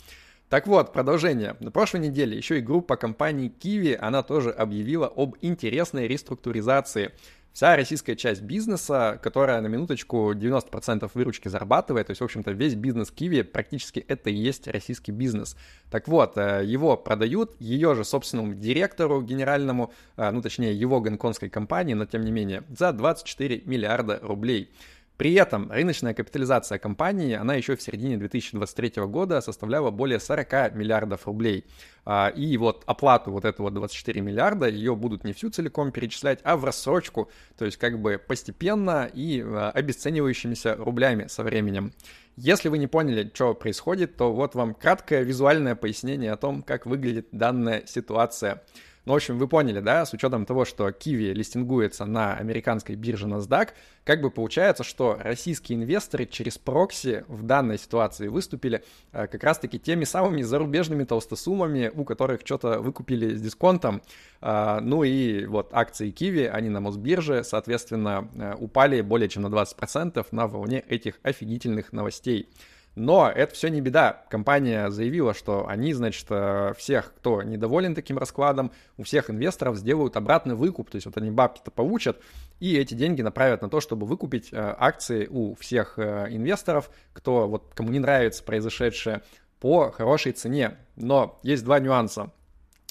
Так 0.49 0.67
вот, 0.67 0.93
продолжение. 0.93 1.57
На 1.61 1.71
прошлой 1.71 2.01
неделе 2.01 2.37
еще 2.37 2.59
и 2.59 2.63
группа 2.63 2.97
компаний 2.97 3.53
Kiwi, 3.61 3.95
она 3.97 4.23
тоже 4.23 4.51
объявила 4.51 5.07
об 5.07 5.37
интересной 5.41 6.09
реструктуризации– 6.09 7.13
вся 7.53 7.77
российская 7.77 8.17
часть 8.17 8.43
бизнеса, 8.43 9.19
которая 9.23 9.61
на 9.61 9.67
минуточку 9.67 10.33
90% 10.33 11.11
выручки 11.15 11.49
зарабатывает, 11.49 12.07
то 12.07 12.13
есть, 12.13 12.21
в 12.21 12.25
общем-то, 12.25 12.53
весь 12.53 12.75
бизнес 12.75 13.11
Киви 13.11 13.43
практически 13.43 14.01
это 14.01 14.31
и 14.31 14.35
есть 14.35 14.69
российский 14.69 15.13
бизнес. 15.13 15.57
Так 15.91 16.09
вот, 16.09 16.37
э, 16.37 16.63
его 16.65 16.97
продают 16.97 17.61
ее 17.61 17.95
же 17.95 18.05
собственному 18.05 18.55
директору 18.55 19.23
генеральному, 19.23 19.93
э, 20.17 20.31
ну, 20.31 20.43
точнее, 20.43 20.73
его 20.73 21.01
гонконгской 21.01 21.51
компании, 21.51 21.95
но 21.95 22.07
тем 22.07 22.23
не 22.23 22.31
менее, 22.31 22.63
за 22.69 22.93
24 22.93 23.63
миллиарда 23.65 24.21
рублей. 24.23 24.71
При 25.19 25.35
этом 25.35 25.71
рыночная 25.73 26.15
капитализация 26.15 26.79
компании, 26.79 27.35
она 27.35 27.57
еще 27.57 27.75
в 27.75 27.83
середине 27.83 28.17
2023 28.19 29.03
года 29.07 29.41
составляла 29.41 29.91
более 29.91 30.21
40 30.21 30.77
миллиардов 30.77 31.27
рублей. 31.27 31.65
А, 32.05 32.29
и 32.29 32.57
вот 32.57 32.85
оплату 32.87 33.33
вот 33.33 33.45
этого 33.45 33.73
24 33.73 34.21
миллиарда, 34.21 34.69
ее 34.69 34.95
будут 34.95 35.25
не 35.25 35.33
всю 35.33 35.51
целиком 35.51 35.91
перечислять, 35.91 36.39
а 36.45 36.57
в 36.57 36.65
рассрочку, 36.65 37.29
то 37.59 37.65
есть 37.65 37.79
как 37.79 38.01
бы 38.01 38.23
постепенно 38.25 39.11
и 39.13 39.43
а, 39.45 39.73
обесценивающимися 39.73 40.77
рублями 40.77 41.27
со 41.27 41.43
временем. 41.43 41.93
Если 42.37 42.69
вы 42.69 42.79
не 42.79 42.87
поняли, 42.87 43.29
что 43.35 43.55
происходит, 43.55 44.17
то 44.17 44.33
вот 44.33 44.55
вам 44.55 44.73
краткое 44.73 45.25
визуальное 45.25 45.75
пояснение 45.75 46.31
о 46.31 46.37
том, 46.37 46.63
как 46.63 46.87
выглядит 46.87 47.27
данная 47.33 47.83
ситуация. 47.87 48.63
Ну, 49.09 49.15
в 49.15 49.17
общем, 49.17 49.39
вы 49.39 49.49
поняли, 49.49 49.81
да, 49.81 50.05
с 50.05 50.13
учетом 50.13 50.45
того, 50.45 50.67
что 50.67 50.87
Kiwi 50.91 51.33
листингуется 51.33 52.05
на 52.05 52.35
американской 52.35 52.95
бирже 52.95 53.27
NASDAQ, 53.27 53.71
как 54.05 54.21
бы 54.21 54.31
получается, 54.31 54.85
что 54.85 55.17
российские 55.19 55.79
инвесторы 55.79 56.27
через 56.27 56.59
прокси 56.59 57.25
в 57.27 57.43
данной 57.43 57.79
ситуации 57.79 58.29
выступили 58.29 58.85
э, 59.13 59.27
как 59.27 59.43
раз-таки 59.43 59.79
теми 59.79 60.05
самыми 60.05 60.43
зарубежными 60.43 61.05
толстосумами, 61.05 61.91
у 61.95 62.05
которых 62.05 62.43
что-то 62.45 62.81
выкупили 62.81 63.35
с 63.35 63.41
дисконтом. 63.41 64.03
Э, 64.43 64.81
ну 64.83 65.05
и 65.05 65.47
вот 65.47 65.71
акции 65.73 66.13
Kiwi, 66.13 66.47
они 66.49 66.69
на 66.69 66.81
Мосбирже, 66.81 67.45
соответственно, 67.45 68.29
э, 68.35 68.57
упали 68.59 69.01
более 69.01 69.31
чем 69.31 69.45
на 69.45 69.47
20% 69.47 70.27
на 70.33 70.47
волне 70.47 70.81
этих 70.87 71.15
офигительных 71.23 71.95
новостей. 71.95 72.51
Но 72.99 73.31
это 73.31 73.55
все 73.55 73.69
не 73.69 73.81
беда. 73.81 74.25
Компания 74.29 74.91
заявила, 74.91 75.33
что 75.33 75.69
они, 75.69 75.93
значит, 75.93 76.27
э, 76.31 76.73
всех, 76.77 77.15
кто 77.17 77.45
недоволен 77.45 77.95
таким 77.95 78.19
раскладом, 78.19 78.73
у 78.97 79.05
всех 79.05 79.31
инвесторов 79.31 79.77
сделают 79.77 80.17
обратный 80.17 80.57
выкуп. 80.57 80.91
То 80.91 80.97
есть 80.97 81.07
вот 81.07 81.17
они 81.17 81.31
бабки-то 81.31 81.71
получат, 81.71 82.21
и 82.59 82.77
эти 82.77 82.95
деньги 82.95 83.23
направят 83.23 83.63
на 83.63 83.71
то, 83.71 83.81
чтобы 83.81 84.05
выкупить 84.05 84.53
э, 84.53 84.75
акции 84.79 85.29
у 85.31 85.55
всех 85.55 85.95
э, 85.99 86.27
инвесторов, 86.31 86.91
кто 87.13 87.47
вот 87.47 87.73
кому 87.73 87.91
не 87.91 88.01
нравится 88.01 88.43
произошедшее, 88.43 89.23
по 89.61 89.93
хорошей 89.93 90.33
цене. 90.33 90.79
Но 90.97 91.39
есть 91.45 91.65
два 91.65 91.79
нюанса. 91.79 92.33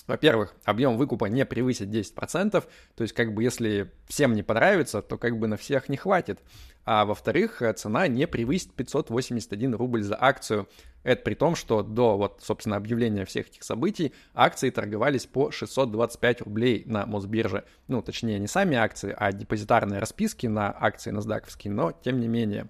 Во-первых, 0.08 0.56
объем 0.64 0.98
выкупа 0.98 1.26
не 1.26 1.46
превысит 1.46 1.90
10%, 1.90 2.52
то 2.52 3.02
есть 3.02 3.14
как 3.14 3.34
бы 3.34 3.44
если 3.44 3.92
всем 4.08 4.34
не 4.34 4.42
понравится, 4.42 5.02
то 5.02 5.18
как 5.18 5.38
бы 5.38 5.48
на 5.48 5.58
всех 5.58 5.90
не 5.90 5.98
хватит. 5.98 6.40
А 6.86 7.04
во-вторых, 7.04 7.62
цена 7.76 8.08
не 8.08 8.26
превысит 8.28 8.74
581 8.74 9.76
рубль 9.76 10.04
за 10.04 10.18
акцию. 10.18 10.70
Это 11.04 11.22
при 11.22 11.36
том, 11.36 11.56
что 11.56 11.84
до 11.84 12.18
вот, 12.18 12.40
собственно, 12.42 12.78
объявления 12.78 13.26
всех 13.26 13.48
этих 13.48 13.64
событий 13.64 14.14
акции 14.34 14.70
торговались 14.70 15.26
по 15.26 15.52
625 15.52 16.42
рублей 16.42 16.84
на 16.86 17.06
Мосбирже. 17.06 17.66
Ну, 17.90 18.02
точнее, 18.02 18.40
не 18.40 18.48
сами 18.48 18.78
акции, 18.78 19.14
а 19.18 19.34
депозитарные 19.34 20.00
расписки 20.00 20.48
на 20.48 20.74
акции 20.74 21.14
NASDAQ, 21.14 21.70
но 21.70 21.92
тем 21.92 22.22
не 22.22 22.30
менее. 22.30 22.68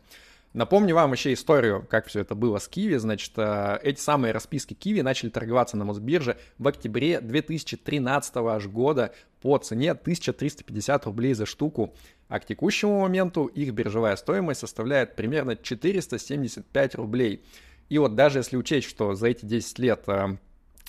Напомню 0.53 0.95
вам 0.95 1.11
еще 1.11 1.33
историю, 1.33 1.85
как 1.89 2.07
все 2.07 2.21
это 2.21 2.33
было 2.33 2.57
с 2.57 2.67
Киви. 2.67 2.95
Значит, 2.95 3.33
э, 3.35 3.79
эти 3.83 3.99
самые 3.99 4.31
расписки 4.31 4.73
Киви 4.73 5.01
начали 5.01 5.29
торговаться 5.29 5.77
на 5.77 5.85
Мосбирже 5.85 6.37
в 6.57 6.67
октябре 6.67 7.21
2013 7.21 8.37
аж 8.37 8.67
года 8.67 9.13
по 9.41 9.57
цене 9.57 9.91
1350 9.91 11.05
рублей 11.05 11.33
за 11.33 11.45
штуку. 11.45 11.93
А 12.27 12.39
к 12.39 12.45
текущему 12.45 13.01
моменту 13.01 13.45
их 13.45 13.73
биржевая 13.73 14.15
стоимость 14.15 14.61
составляет 14.61 15.15
примерно 15.15 15.55
475 15.55 16.95
рублей. 16.95 17.43
И 17.89 17.97
вот 17.99 18.15
даже 18.15 18.39
если 18.39 18.57
учесть, 18.57 18.87
что 18.89 19.13
за 19.13 19.27
эти 19.27 19.45
10 19.45 19.79
лет 19.79 20.03
э, 20.07 20.37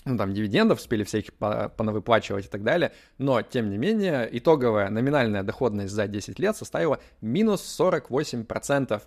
ну, 0.05 0.17
там, 0.17 0.33
дивидендов 0.33 0.79
успели 0.79 1.05
всяких 1.05 1.35
понавыплачивать 1.35 2.47
и 2.47 2.49
так 2.49 2.63
далее, 2.63 2.93
но, 3.19 3.43
тем 3.43 3.71
не 3.71 3.77
менее, 3.77 4.29
итоговая 4.33 4.89
номинальная 4.89 5.43
доходность 5.43 5.93
за 5.93 6.09
10 6.09 6.39
лет 6.39 6.57
составила 6.57 7.01
минус 7.21 7.79
48%. 7.79 9.03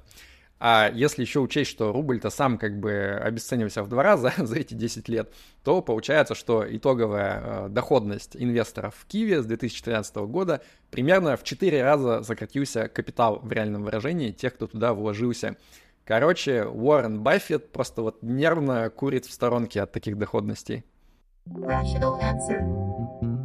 А 0.63 0.91
если 0.93 1.23
еще 1.23 1.39
учесть, 1.39 1.71
что 1.71 1.91
рубль-то 1.91 2.29
сам 2.29 2.59
как 2.59 2.79
бы 2.79 3.19
обесценивался 3.19 3.81
в 3.81 3.89
два 3.89 4.03
раза 4.03 4.31
за 4.37 4.59
эти 4.59 4.75
10 4.75 5.09
лет, 5.09 5.33
то 5.63 5.81
получается, 5.81 6.35
что 6.35 6.63
итоговая 6.69 7.41
э, 7.41 7.69
доходность 7.69 8.35
инвесторов 8.35 8.93
в 8.95 9.07
Киеве 9.07 9.41
с 9.41 9.45
2013 9.47 10.15
года 10.17 10.61
примерно 10.91 11.35
в 11.35 11.43
4 11.43 11.81
раза 11.81 12.21
сократился 12.21 12.87
капитал 12.89 13.39
в 13.41 13.51
реальном 13.51 13.83
выражении 13.83 14.29
тех, 14.29 14.53
кто 14.53 14.67
туда 14.67 14.93
вложился. 14.93 15.57
Короче, 16.05 16.65
Уоррен 16.65 17.21
Баффет 17.21 17.71
просто 17.71 18.03
вот 18.03 18.21
нервно 18.21 18.87
курит 18.91 19.25
в 19.25 19.31
сторонке 19.31 19.81
от 19.81 19.91
таких 19.91 20.19
доходностей. 20.19 20.83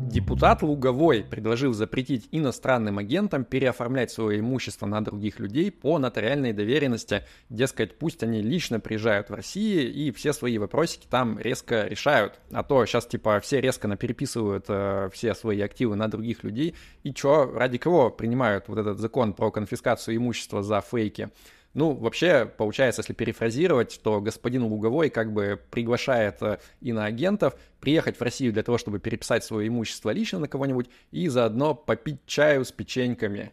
Депутат 0.07 0.63
Луговой 0.63 1.25
предложил 1.25 1.73
запретить 1.73 2.29
иностранным 2.31 2.99
агентам 2.99 3.45
переоформлять 3.45 4.13
свое 4.13 4.39
имущество 4.39 4.87
на 4.87 5.03
других 5.03 5.41
людей 5.41 5.73
по 5.73 5.99
нотариальной 5.99 6.53
доверенности. 6.53 7.25
Дескать, 7.51 7.99
пусть 7.99 8.23
они 8.23 8.41
лично 8.41 8.79
приезжают 8.79 9.31
в 9.31 9.35
Россию 9.35 9.93
и 9.93 10.13
все 10.13 10.33
свои 10.33 10.59
вопросики 10.59 11.09
там 11.11 11.41
резко 11.41 11.89
решают. 11.89 12.39
А 12.53 12.63
то 12.63 12.87
сейчас 12.87 13.07
типа 13.07 13.41
все 13.41 13.61
резко 13.61 13.89
напереписывают 13.89 14.67
э, 14.69 15.11
все 15.13 15.35
свои 15.35 15.61
активы 15.61 15.97
на 15.97 16.07
других 16.07 16.45
людей. 16.45 16.77
И 17.03 17.13
чё, 17.13 17.51
ради 17.53 17.79
кого 17.79 18.11
принимают 18.11 18.69
вот 18.69 18.79
этот 18.79 19.01
закон 19.01 19.33
про 19.33 19.51
конфискацию 19.51 20.17
имущества 20.17 20.63
за 20.63 20.81
фейки? 20.83 21.31
Ну, 21.77 21.93
вообще, 21.93 22.47
получается, 22.47 23.01
если 23.01 23.13
перефразировать, 23.13 24.01
то 24.03 24.23
господин 24.23 24.63
Луговой 24.63 25.11
как 25.11 25.35
бы 25.35 25.61
приглашает 25.71 26.41
э, 26.41 26.59
иноагентов 26.81 27.55
приехать 27.81 28.17
в 28.17 28.23
Россию 28.23 28.55
для 28.55 28.63
того, 28.63 28.79
чтобы 28.79 28.99
переписать 28.99 29.45
свое 29.45 29.69
имущество 29.69 30.09
лично 30.09 30.39
на 30.39 30.49
кого-нибудь 30.49 30.89
и 31.11 31.29
заодно 31.29 31.75
попить 31.75 32.21
чаю 32.25 32.65
с 32.65 32.73
печеньками. 32.73 33.53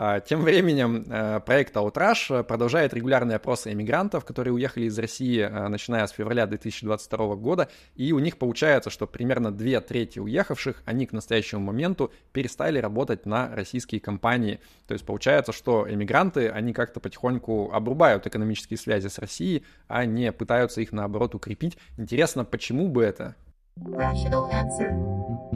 А, 0.00 0.20
тем 0.20 0.42
временем 0.42 1.06
э, 1.10 1.40
проект 1.40 1.74
Outrash 1.74 2.44
продолжает 2.44 2.94
регулярные 2.94 3.34
опросы 3.34 3.72
иммигрантов, 3.72 4.24
которые 4.24 4.54
уехали 4.54 4.84
из 4.84 4.96
России, 4.96 5.40
э, 5.40 5.66
начиная 5.66 6.06
с 6.06 6.12
февраля 6.12 6.46
2022 6.46 7.34
года, 7.34 7.68
и 7.96 8.12
у 8.12 8.20
них 8.20 8.38
получается, 8.38 8.90
что 8.90 9.08
примерно 9.08 9.50
две 9.50 9.80
трети 9.80 10.20
уехавших, 10.20 10.84
они 10.84 11.06
к 11.06 11.12
настоящему 11.12 11.62
моменту 11.62 12.12
перестали 12.32 12.78
работать 12.78 13.26
на 13.26 13.52
российские 13.52 14.00
компании. 14.00 14.60
То 14.86 14.94
есть 14.94 15.04
получается, 15.04 15.50
что 15.50 15.92
иммигранты, 15.92 16.48
они 16.48 16.72
как-то 16.72 17.00
потихоньку 17.00 17.72
обрубают 17.72 18.24
экономические 18.24 18.78
связи 18.78 19.08
с 19.08 19.18
Россией, 19.18 19.64
а 19.88 20.04
не 20.04 20.30
пытаются 20.30 20.80
их, 20.80 20.92
наоборот, 20.92 21.34
укрепить. 21.34 21.76
Интересно, 21.96 22.44
почему 22.44 22.86
бы 22.86 23.02
это? 23.02 23.34
Rational 23.76 24.48
answer. 24.52 25.47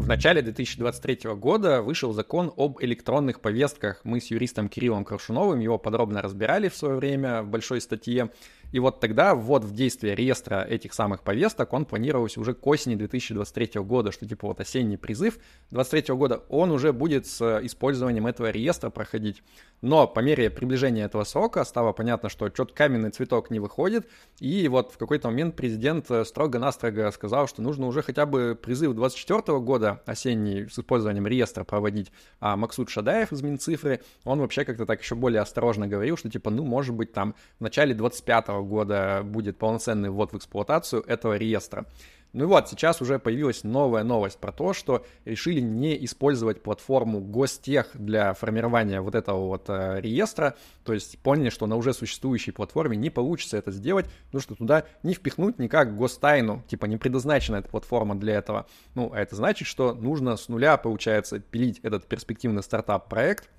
В 0.00 0.08
начале 0.08 0.40
2023 0.40 1.30
года 1.34 1.82
вышел 1.82 2.14
закон 2.14 2.50
об 2.56 2.82
электронных 2.82 3.40
повестках. 3.40 4.00
Мы 4.02 4.20
с 4.20 4.30
юристом 4.30 4.70
Кириллом 4.70 5.04
Крушуновым 5.04 5.60
его 5.60 5.76
подробно 5.76 6.22
разбирали 6.22 6.70
в 6.70 6.74
свое 6.74 6.96
время 6.96 7.42
в 7.42 7.48
большой 7.48 7.82
статье. 7.82 8.30
И 8.72 8.78
вот 8.78 9.00
тогда 9.00 9.34
ввод 9.34 9.64
в 9.64 9.74
действие 9.74 10.14
реестра 10.14 10.64
этих 10.68 10.94
самых 10.94 11.22
повесток, 11.22 11.72
он 11.72 11.84
планировался 11.84 12.40
уже 12.40 12.54
к 12.54 12.66
осени 12.66 12.94
2023 12.94 13.80
года, 13.82 14.12
что 14.12 14.26
типа 14.26 14.48
вот 14.48 14.60
осенний 14.60 14.96
призыв 14.96 15.34
2023 15.70 16.14
года, 16.14 16.42
он 16.48 16.70
уже 16.70 16.92
будет 16.92 17.26
с 17.26 17.60
использованием 17.64 18.26
этого 18.26 18.50
реестра 18.50 18.90
проходить. 18.90 19.42
Но 19.82 20.06
по 20.06 20.20
мере 20.20 20.50
приближения 20.50 21.06
этого 21.06 21.24
срока 21.24 21.64
стало 21.64 21.92
понятно, 21.92 22.28
что 22.28 22.48
что-то 22.48 22.74
каменный 22.74 23.10
цветок 23.10 23.50
не 23.50 23.60
выходит, 23.60 24.06
и 24.38 24.68
вот 24.68 24.92
в 24.92 24.98
какой-то 24.98 25.28
момент 25.28 25.56
президент 25.56 26.06
строго-настрого 26.24 27.10
сказал, 27.10 27.48
что 27.48 27.62
нужно 27.62 27.86
уже 27.86 28.02
хотя 28.02 28.26
бы 28.26 28.58
призыв 28.60 28.94
2024 28.94 29.58
года 29.60 30.02
осенний 30.06 30.66
с 30.68 30.78
использованием 30.78 31.26
реестра 31.26 31.64
проводить. 31.64 32.12
А 32.40 32.56
Максут 32.56 32.90
Шадаев 32.90 33.32
из 33.32 33.42
Минцифры, 33.42 34.00
он 34.24 34.40
вообще 34.40 34.64
как-то 34.64 34.86
так 34.86 35.00
еще 35.00 35.14
более 35.14 35.40
осторожно 35.40 35.86
говорил, 35.86 36.16
что 36.16 36.28
типа, 36.28 36.50
ну, 36.50 36.64
может 36.64 36.94
быть, 36.94 37.12
там 37.12 37.34
в 37.58 37.62
начале 37.62 37.94
25 37.94 38.48
года 38.62 39.22
будет 39.24 39.58
полноценный 39.58 40.10
ввод 40.10 40.32
в 40.32 40.36
эксплуатацию 40.36 41.02
этого 41.06 41.36
реестра. 41.36 41.86
Ну 42.32 42.44
и 42.44 42.46
вот, 42.46 42.68
сейчас 42.68 43.02
уже 43.02 43.18
появилась 43.18 43.64
новая 43.64 44.04
новость 44.04 44.38
про 44.38 44.52
то, 44.52 44.72
что 44.72 45.04
решили 45.24 45.60
не 45.60 46.04
использовать 46.04 46.62
платформу 46.62 47.20
Гостех 47.20 47.88
для 47.94 48.34
формирования 48.34 49.00
вот 49.00 49.16
этого 49.16 49.46
вот 49.46 49.64
э, 49.68 50.00
реестра, 50.00 50.54
то 50.84 50.92
есть 50.92 51.18
поняли, 51.18 51.50
что 51.50 51.66
на 51.66 51.74
уже 51.74 51.92
существующей 51.92 52.52
платформе 52.52 52.96
не 52.96 53.10
получится 53.10 53.56
это 53.56 53.72
сделать, 53.72 54.06
потому 54.26 54.42
что 54.42 54.54
туда 54.54 54.84
не 55.02 55.14
впихнуть 55.14 55.58
никак 55.58 55.96
гостайну, 55.96 56.62
типа 56.68 56.86
не 56.86 56.98
предназначена 56.98 57.56
эта 57.56 57.68
платформа 57.68 58.14
для 58.14 58.34
этого. 58.34 58.66
Ну, 58.94 59.10
а 59.12 59.18
это 59.18 59.34
значит, 59.34 59.66
что 59.66 59.92
нужно 59.92 60.36
с 60.36 60.48
нуля, 60.48 60.76
получается, 60.76 61.40
пилить 61.40 61.80
этот 61.82 62.06
перспективный 62.06 62.62
стартап-проект, 62.62 63.50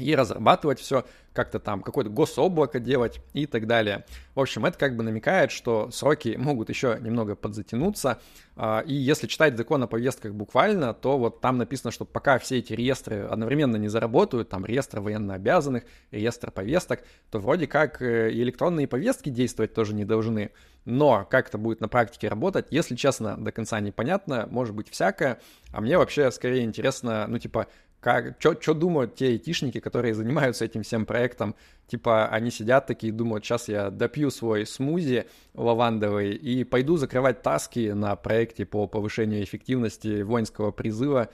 и 0.00 0.14
разрабатывать 0.14 0.80
все 0.80 1.04
как-то 1.32 1.60
там, 1.60 1.82
какое-то 1.82 2.10
гособлако 2.10 2.80
делать 2.80 3.20
и 3.34 3.46
так 3.46 3.66
далее. 3.66 4.04
В 4.34 4.40
общем, 4.40 4.66
это 4.66 4.76
как 4.78 4.96
бы 4.96 5.04
намекает, 5.04 5.52
что 5.52 5.90
сроки 5.90 6.36
могут 6.36 6.68
еще 6.68 6.98
немного 7.00 7.36
подзатянуться, 7.36 8.18
а, 8.56 8.80
и 8.80 8.92
если 8.92 9.26
читать 9.26 9.56
закон 9.56 9.82
о 9.82 9.86
повестках 9.86 10.34
буквально, 10.34 10.92
то 10.92 11.16
вот 11.16 11.40
там 11.40 11.56
написано, 11.56 11.92
что 11.92 12.04
пока 12.04 12.38
все 12.38 12.58
эти 12.58 12.72
реестры 12.72 13.20
одновременно 13.22 13.76
не 13.76 13.88
заработают, 13.88 14.48
там 14.48 14.66
реестр 14.66 15.00
военнообязанных, 15.00 15.84
реестр 16.10 16.50
повесток, 16.50 17.02
то 17.30 17.38
вроде 17.38 17.66
как 17.66 18.02
э, 18.02 18.30
и 18.30 18.42
электронные 18.42 18.86
повестки 18.86 19.30
действовать 19.30 19.72
тоже 19.72 19.94
не 19.94 20.04
должны. 20.04 20.50
Но 20.84 21.26
как 21.30 21.48
это 21.48 21.58
будет 21.58 21.80
на 21.80 21.88
практике 21.88 22.28
работать, 22.28 22.66
если 22.70 22.96
честно, 22.96 23.36
до 23.36 23.52
конца 23.52 23.78
непонятно, 23.80 24.46
может 24.50 24.74
быть 24.74 24.90
всякое. 24.90 25.40
А 25.72 25.80
мне 25.80 25.96
вообще 25.96 26.30
скорее 26.30 26.64
интересно, 26.64 27.26
ну 27.28 27.38
типа, 27.38 27.68
как, 28.00 28.40
что 28.40 28.74
думают 28.74 29.14
те 29.14 29.26
айтишники, 29.26 29.78
которые 29.78 30.14
занимаются 30.14 30.64
этим 30.64 30.82
всем 30.82 31.04
проектом? 31.04 31.54
Типа, 31.86 32.28
они 32.28 32.50
сидят 32.50 32.86
такие, 32.86 33.12
думают, 33.12 33.44
сейчас 33.44 33.68
я 33.68 33.90
допью 33.90 34.30
свой 34.30 34.64
смузи 34.66 35.26
лавандовый 35.54 36.34
и 36.34 36.64
пойду 36.64 36.96
закрывать 36.96 37.42
таски 37.42 37.90
на 37.90 38.16
проекте 38.16 38.64
по 38.64 38.86
повышению 38.86 39.42
эффективности 39.42 40.22
воинского 40.22 40.70
призыва. 40.70 41.28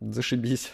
Зашибись. 0.00 0.72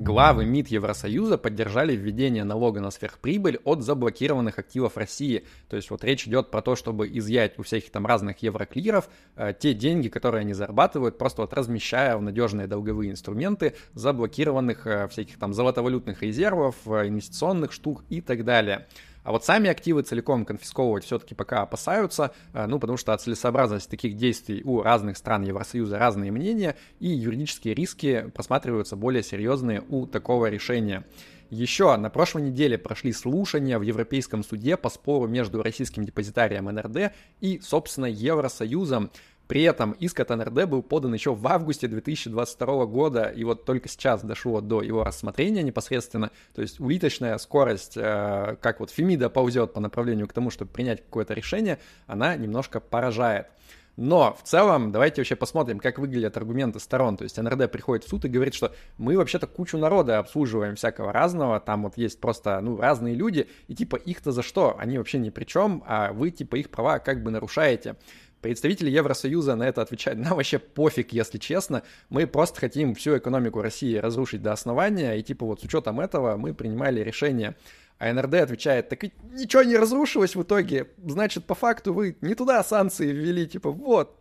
Главы 0.00 0.46
МИД 0.46 0.68
Евросоюза 0.68 1.36
поддержали 1.36 1.94
введение 1.94 2.42
налога 2.42 2.80
на 2.80 2.90
сверхприбыль 2.90 3.60
от 3.64 3.82
заблокированных 3.82 4.58
активов 4.58 4.96
России. 4.96 5.44
То 5.68 5.76
есть 5.76 5.90
вот 5.90 6.02
речь 6.04 6.26
идет 6.26 6.50
про 6.50 6.62
то, 6.62 6.74
чтобы 6.74 7.06
изъять 7.06 7.58
у 7.58 7.62
всяких 7.62 7.90
там 7.90 8.06
разных 8.06 8.38
евроклиров 8.38 9.10
э, 9.36 9.52
те 9.52 9.74
деньги, 9.74 10.08
которые 10.08 10.40
они 10.40 10.54
зарабатывают, 10.54 11.18
просто 11.18 11.42
вот 11.42 11.52
размещая 11.52 12.16
в 12.16 12.22
надежные 12.22 12.66
долговые 12.66 13.10
инструменты 13.10 13.74
заблокированных 13.92 14.86
э, 14.86 15.06
всяких 15.08 15.38
там 15.38 15.52
золотовалютных 15.52 16.22
резервов, 16.22 16.76
э, 16.86 17.06
инвестиционных 17.08 17.70
штук 17.70 18.02
и 18.08 18.22
так 18.22 18.42
далее. 18.46 18.86
А 19.22 19.32
вот 19.32 19.44
сами 19.44 19.68
активы 19.68 20.02
целиком 20.02 20.44
конфисковывать 20.44 21.04
все-таки 21.04 21.34
пока 21.34 21.62
опасаются, 21.62 22.32
э, 22.52 22.66
ну, 22.66 22.78
потому 22.78 22.96
что 22.96 23.12
о 23.12 23.18
целесообразности 23.18 23.90
таких 23.90 24.16
действий 24.16 24.62
у 24.64 24.82
разных 24.82 25.16
стран 25.16 25.42
Евросоюза 25.42 25.98
разные 25.98 26.32
мнения, 26.32 26.76
и 26.98 27.08
юридические 27.08 27.74
риски 27.74 28.30
просматриваются 28.34 28.96
более 28.96 29.22
серьезные 29.22 29.82
у 29.88 30.06
такого 30.06 30.46
решения. 30.46 31.04
Еще 31.50 31.96
на 31.96 32.10
прошлой 32.10 32.42
неделе 32.42 32.78
прошли 32.78 33.12
слушания 33.12 33.76
в 33.76 33.82
Европейском 33.82 34.44
суде 34.44 34.76
по 34.76 34.88
спору 34.88 35.26
между 35.26 35.60
российским 35.60 36.04
депозитарием 36.04 36.66
НРД 36.66 37.12
и, 37.40 37.58
собственно, 37.60 38.06
Евросоюзом. 38.06 39.10
При 39.50 39.62
этом 39.62 39.96
иск 39.98 40.20
от 40.20 40.28
НРД 40.28 40.66
был 40.66 40.80
подан 40.80 41.12
еще 41.12 41.34
в 41.34 41.44
августе 41.48 41.88
2022 41.88 42.86
года, 42.86 43.24
и 43.24 43.42
вот 43.42 43.64
только 43.64 43.88
сейчас 43.88 44.22
дошло 44.22 44.60
до 44.60 44.80
его 44.80 45.02
рассмотрения 45.02 45.64
непосредственно. 45.64 46.30
То 46.54 46.62
есть 46.62 46.78
улиточная 46.78 47.36
скорость, 47.36 47.96
э, 47.96 48.56
как 48.60 48.78
вот 48.78 48.92
Фемида 48.92 49.28
ползет 49.28 49.72
по 49.72 49.80
направлению 49.80 50.28
к 50.28 50.32
тому, 50.32 50.50
чтобы 50.50 50.70
принять 50.70 51.02
какое-то 51.02 51.34
решение, 51.34 51.80
она 52.06 52.36
немножко 52.36 52.78
поражает. 52.78 53.48
Но 53.96 54.36
в 54.40 54.48
целом 54.48 54.92
давайте 54.92 55.20
вообще 55.20 55.34
посмотрим, 55.34 55.80
как 55.80 55.98
выглядят 55.98 56.36
аргументы 56.36 56.78
сторон. 56.78 57.16
То 57.16 57.24
есть 57.24 57.36
НРД 57.36 57.70
приходит 57.72 58.04
в 58.04 58.08
суд 58.08 58.24
и 58.24 58.28
говорит, 58.28 58.54
что 58.54 58.72
мы 58.98 59.16
вообще-то 59.18 59.48
кучу 59.48 59.76
народа 59.78 60.18
обслуживаем 60.18 60.76
всякого 60.76 61.12
разного, 61.12 61.58
там 61.60 61.82
вот 61.82 61.96
есть 61.96 62.20
просто, 62.20 62.60
ну, 62.60 62.80
разные 62.80 63.16
люди, 63.16 63.48
и 63.66 63.74
типа 63.74 63.96
их-то 63.96 64.30
за 64.30 64.42
что? 64.42 64.76
Они 64.78 64.96
вообще 64.96 65.18
ни 65.18 65.30
при 65.30 65.44
чем, 65.44 65.82
а 65.86 66.12
вы 66.12 66.30
типа 66.30 66.54
их 66.54 66.70
права 66.70 67.00
как 67.00 67.22
бы 67.24 67.32
нарушаете. 67.32 67.96
Представители 68.40 68.90
Евросоюза 68.90 69.54
на 69.54 69.64
это 69.64 69.82
отвечают, 69.82 70.18
нам 70.18 70.36
вообще 70.36 70.58
пофиг, 70.58 71.12
если 71.12 71.38
честно, 71.38 71.82
мы 72.08 72.26
просто 72.26 72.60
хотим 72.60 72.94
всю 72.94 73.18
экономику 73.18 73.60
России 73.60 73.96
разрушить 73.96 74.42
до 74.42 74.52
основания, 74.52 75.14
и 75.14 75.22
типа 75.22 75.44
вот 75.44 75.60
с 75.60 75.64
учетом 75.64 76.00
этого 76.00 76.36
мы 76.36 76.54
принимали 76.54 77.00
решение. 77.00 77.56
А 77.98 78.10
НРД 78.10 78.34
отвечает, 78.34 78.88
так 78.88 79.02
ведь 79.02 79.12
ничего 79.32 79.62
не 79.62 79.76
разрушилось 79.76 80.34
в 80.34 80.42
итоге, 80.42 80.88
значит, 81.04 81.44
по 81.44 81.54
факту 81.54 81.92
вы 81.92 82.16
не 82.22 82.34
туда 82.34 82.64
санкции 82.64 83.12
ввели, 83.12 83.46
типа 83.46 83.70
вот. 83.70 84.16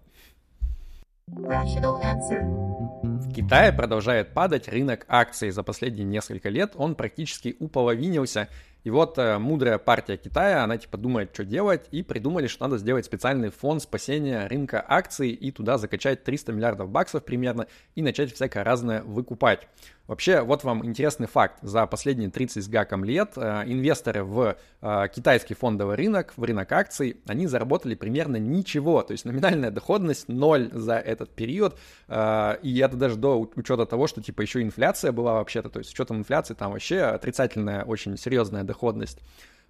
В 3.01 3.33
Китае 3.33 3.71
продолжает 3.71 4.33
падать 4.33 4.67
рынок 4.67 5.05
акций. 5.07 5.51
За 5.51 5.63
последние 5.63 6.05
несколько 6.05 6.49
лет 6.49 6.73
он 6.75 6.95
практически 6.95 7.55
уполовинился, 7.59 8.49
и 8.83 8.89
вот 8.89 9.17
э, 9.17 9.37
мудрая 9.37 9.77
партия 9.77 10.15
Китая, 10.15 10.63
она 10.63 10.77
типа 10.77 10.97
думает, 10.97 11.31
что 11.33 11.43
делать, 11.43 11.87
и 11.91 12.01
придумали, 12.01 12.47
что 12.47 12.65
надо 12.65 12.77
сделать 12.77 13.05
специальный 13.05 13.49
фонд 13.49 13.81
спасения 13.81 14.47
рынка 14.47 14.83
акций 14.87 15.31
и 15.31 15.51
туда 15.51 15.77
закачать 15.77 16.23
300 16.23 16.53
миллиардов 16.53 16.89
баксов 16.89 17.25
примерно 17.25 17.67
и 17.95 18.01
начать 18.01 18.33
всякое 18.33 18.63
разное 18.63 19.03
выкупать. 19.03 19.67
Вообще, 20.09 20.41
вот 20.41 20.63
вам 20.63 20.83
интересный 20.87 21.27
факт. 21.27 21.59
За 21.61 21.85
последние 21.85 22.31
30 22.31 22.63
с 22.63 22.67
гаком 22.67 23.03
лет 23.03 23.33
э, 23.35 23.65
инвесторы 23.67 24.23
в 24.23 24.57
э, 24.81 25.07
китайский 25.13 25.53
фондовый 25.53 25.97
рынок, 25.97 26.33
в 26.35 26.43
рынок 26.43 26.71
акций, 26.71 27.17
они 27.27 27.45
заработали 27.45 27.93
примерно 27.93 28.37
ничего. 28.37 29.03
То 29.03 29.11
есть 29.11 29.25
номинальная 29.25 29.69
доходность 29.69 30.27
ноль 30.27 30.71
за 30.73 30.95
этот 30.95 31.29
период. 31.35 31.77
Э, 32.07 32.55
и 32.63 32.75
это 32.79 32.97
даже 32.97 33.17
до 33.17 33.39
учета 33.39 33.85
того, 33.85 34.07
что 34.07 34.19
типа 34.19 34.41
еще 34.41 34.63
инфляция 34.63 35.11
была 35.11 35.33
вообще-то. 35.33 35.69
То 35.69 35.77
есть 35.77 35.91
с 35.91 35.93
учетом 35.93 36.17
инфляции 36.17 36.55
там 36.55 36.71
вообще 36.71 37.01
отрицательная, 37.01 37.83
очень 37.83 38.17
серьезная 38.17 38.63
доходность. 38.63 39.19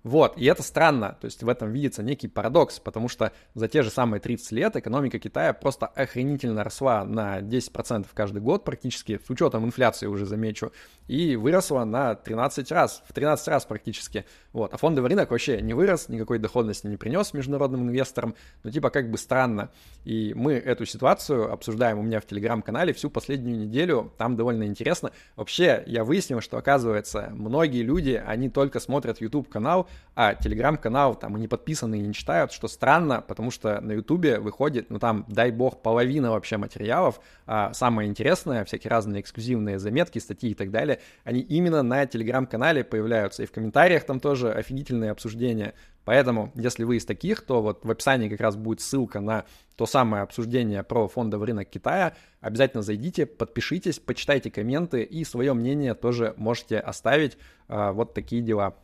Вот, 0.03 0.37
и 0.37 0.45
это 0.45 0.63
странно, 0.63 1.17
то 1.19 1.25
есть 1.25 1.43
в 1.43 1.49
этом 1.49 1.73
видится 1.73 2.01
некий 2.01 2.29
парадокс, 2.29 2.79
потому 2.79 3.09
что 3.09 3.33
за 3.53 3.67
те 3.67 3.81
же 3.81 3.89
самые 3.89 4.21
30 4.21 4.51
лет 4.53 4.75
экономика 4.77 5.19
Китая 5.19 5.51
просто 5.51 5.87
охренительно 5.87 6.63
росла 6.63 7.03
на 7.03 7.41
10% 7.41 8.07
каждый 8.13 8.41
год 8.41 8.63
практически, 8.63 9.19
с 9.25 9.29
учетом 9.29 9.65
инфляции 9.65 10.05
уже 10.07 10.25
замечу, 10.25 10.71
и 11.07 11.35
выросла 11.35 11.83
на 11.83 12.15
13 12.15 12.71
раз, 12.71 13.03
в 13.07 13.13
13 13.13 13.47
раз 13.49 13.65
практически. 13.65 14.25
Вот, 14.53 14.73
а 14.73 14.77
фондовый 14.77 15.09
рынок 15.09 15.31
вообще 15.31 15.59
не 15.61 15.73
вырос, 15.73 16.07
никакой 16.07 16.39
доходности 16.39 16.87
не 16.87 16.95
принес 16.95 17.33
международным 17.33 17.81
инвесторам, 17.81 18.35
ну 18.63 18.71
типа 18.71 18.91
как 18.91 19.11
бы 19.11 19.17
странно. 19.17 19.69
И 20.05 20.33
мы 20.33 20.53
эту 20.53 20.85
ситуацию 20.85 21.51
обсуждаем 21.51 21.99
у 21.99 22.03
меня 22.03 22.21
в 22.21 22.25
телеграм-канале 22.25 22.93
всю 22.93 23.09
последнюю 23.09 23.59
неделю, 23.59 24.13
там 24.17 24.37
довольно 24.37 24.63
интересно. 24.63 25.11
Вообще, 25.35 25.83
я 25.87 26.05
выяснил, 26.05 26.39
что 26.39 26.57
оказывается, 26.57 27.33
многие 27.33 27.83
люди, 27.83 28.21
они 28.25 28.49
только 28.49 28.79
смотрят 28.79 29.19
YouTube-канал, 29.19 29.88
а 30.15 30.35
телеграм-канал 30.35 31.15
там 31.15 31.37
и 31.37 31.39
не 31.39 31.47
подписаны 31.47 31.99
и 31.99 32.01
не 32.01 32.13
читают, 32.13 32.51
что 32.51 32.67
странно, 32.67 33.23
потому 33.25 33.51
что 33.51 33.79
на 33.79 33.93
ютубе 33.93 34.39
выходит, 34.39 34.89
ну 34.89 34.99
там, 34.99 35.25
дай 35.29 35.49
бог, 35.49 35.81
половина 35.81 36.31
вообще 36.31 36.57
материалов, 36.57 37.21
а 37.45 37.73
самое 37.73 38.09
интересное, 38.09 38.65
всякие 38.65 38.91
разные 38.91 39.21
эксклюзивные 39.21 39.79
заметки, 39.79 40.19
статьи 40.19 40.51
и 40.51 40.55
так 40.55 40.71
далее, 40.71 40.99
они 41.23 41.39
именно 41.39 41.83
на 41.83 42.05
телеграм-канале 42.05 42.83
появляются, 42.83 43.43
и 43.43 43.45
в 43.45 43.51
комментариях 43.51 44.03
там 44.03 44.19
тоже 44.19 44.51
офигительные 44.51 45.11
обсуждения. 45.11 45.73
Поэтому, 46.03 46.51
если 46.55 46.83
вы 46.83 46.97
из 46.97 47.05
таких, 47.05 47.41
то 47.45 47.61
вот 47.61 47.85
в 47.85 47.91
описании 47.91 48.29
как 48.29 48.41
раз 48.41 48.55
будет 48.55 48.81
ссылка 48.81 49.19
на 49.19 49.45
то 49.75 49.85
самое 49.85 50.23
обсуждение 50.23 50.83
про 50.83 51.07
фондовый 51.07 51.47
рынок 51.47 51.69
Китая. 51.69 52.13
Обязательно 52.41 52.83
зайдите, 52.83 53.25
подпишитесь, 53.25 53.99
почитайте 53.99 54.51
комменты 54.51 55.03
и 55.03 55.23
свое 55.23 55.53
мнение 55.53 55.93
тоже 55.93 56.33
можете 56.35 56.79
оставить. 56.79 57.37
А, 57.67 57.93
вот 57.93 58.13
такие 58.13 58.41
дела. 58.41 58.75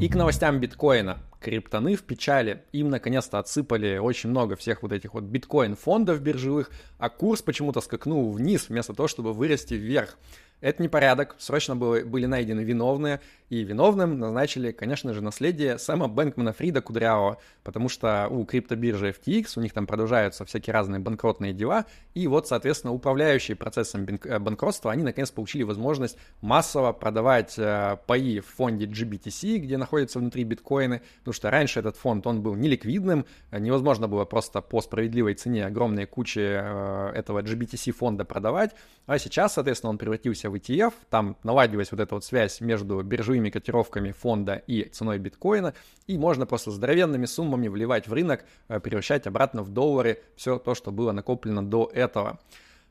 И 0.00 0.08
к 0.08 0.14
новостям 0.14 0.60
биткоина. 0.60 1.18
Криптоны 1.40 1.96
в 1.96 2.04
печали. 2.04 2.62
Им 2.70 2.90
наконец-то 2.90 3.40
отсыпали 3.40 3.98
очень 3.98 4.30
много 4.30 4.54
всех 4.54 4.82
вот 4.82 4.92
этих 4.92 5.14
вот 5.14 5.24
биткоин-фондов 5.24 6.20
биржевых, 6.20 6.70
а 6.98 7.10
курс 7.10 7.42
почему-то 7.42 7.80
скакнул 7.80 8.30
вниз 8.30 8.68
вместо 8.68 8.94
того, 8.94 9.08
чтобы 9.08 9.32
вырасти 9.32 9.74
вверх. 9.74 10.16
Это 10.62 10.80
непорядок, 10.80 11.34
срочно 11.38 11.74
было, 11.74 12.00
были 12.04 12.26
найдены 12.26 12.60
виновные, 12.60 13.20
и 13.50 13.64
виновным 13.64 14.18
назначили, 14.18 14.70
конечно 14.70 15.12
же, 15.12 15.20
наследие 15.20 15.76
Сэма 15.76 16.08
Бэнкмана 16.08 16.54
Фрида 16.54 16.80
Кудрявого, 16.80 17.36
потому 17.64 17.90
что 17.90 18.28
у 18.30 18.46
криптобиржи 18.46 19.10
FTX, 19.10 19.54
у 19.56 19.60
них 19.60 19.74
там 19.74 19.86
продолжаются 19.86 20.46
всякие 20.46 20.72
разные 20.72 21.00
банкротные 21.00 21.52
дела, 21.52 21.84
и 22.14 22.28
вот, 22.28 22.46
соответственно, 22.46 22.94
управляющие 22.94 23.56
процессом 23.56 24.06
э, 24.06 24.38
банкротства, 24.38 24.92
они 24.92 25.02
наконец 25.02 25.32
получили 25.32 25.64
возможность 25.64 26.16
массово 26.40 26.92
продавать 26.92 27.58
э, 27.58 27.98
паи 28.06 28.38
в 28.38 28.46
фонде 28.46 28.86
GBTC, 28.86 29.58
где 29.58 29.76
находятся 29.76 30.20
внутри 30.20 30.44
биткоины, 30.44 31.02
потому 31.18 31.34
что 31.34 31.50
раньше 31.50 31.80
этот 31.80 31.96
фонд, 31.96 32.26
он 32.26 32.40
был 32.40 32.54
неликвидным, 32.54 33.26
невозможно 33.50 34.06
было 34.06 34.24
просто 34.24 34.62
по 34.62 34.80
справедливой 34.80 35.34
цене 35.34 35.66
огромные 35.66 36.06
кучи 36.06 36.38
э, 36.38 37.12
этого 37.16 37.42
GBTC 37.42 37.90
фонда 37.90 38.24
продавать, 38.24 38.70
а 39.06 39.18
сейчас, 39.18 39.54
соответственно, 39.54 39.90
он 39.90 39.98
превратился 39.98 40.51
в 40.52 40.54
ETF, 40.54 40.92
там 41.10 41.36
наладилась 41.42 41.90
вот 41.90 42.00
эта 42.00 42.14
вот 42.14 42.24
связь 42.24 42.60
между 42.60 43.02
биржевыми 43.02 43.50
котировками 43.50 44.12
фонда 44.12 44.62
и 44.66 44.84
ценой 44.84 45.18
биткоина, 45.18 45.74
и 46.06 46.18
можно 46.18 46.46
просто 46.46 46.70
здоровенными 46.70 47.26
суммами 47.26 47.68
вливать 47.68 48.06
в 48.06 48.12
рынок, 48.12 48.44
э, 48.68 48.78
превращать 48.80 49.26
обратно 49.26 49.62
в 49.62 49.70
доллары 49.70 50.22
все 50.36 50.58
то, 50.58 50.74
что 50.74 50.92
было 50.92 51.12
накоплено 51.12 51.64
до 51.64 51.90
этого. 51.92 52.38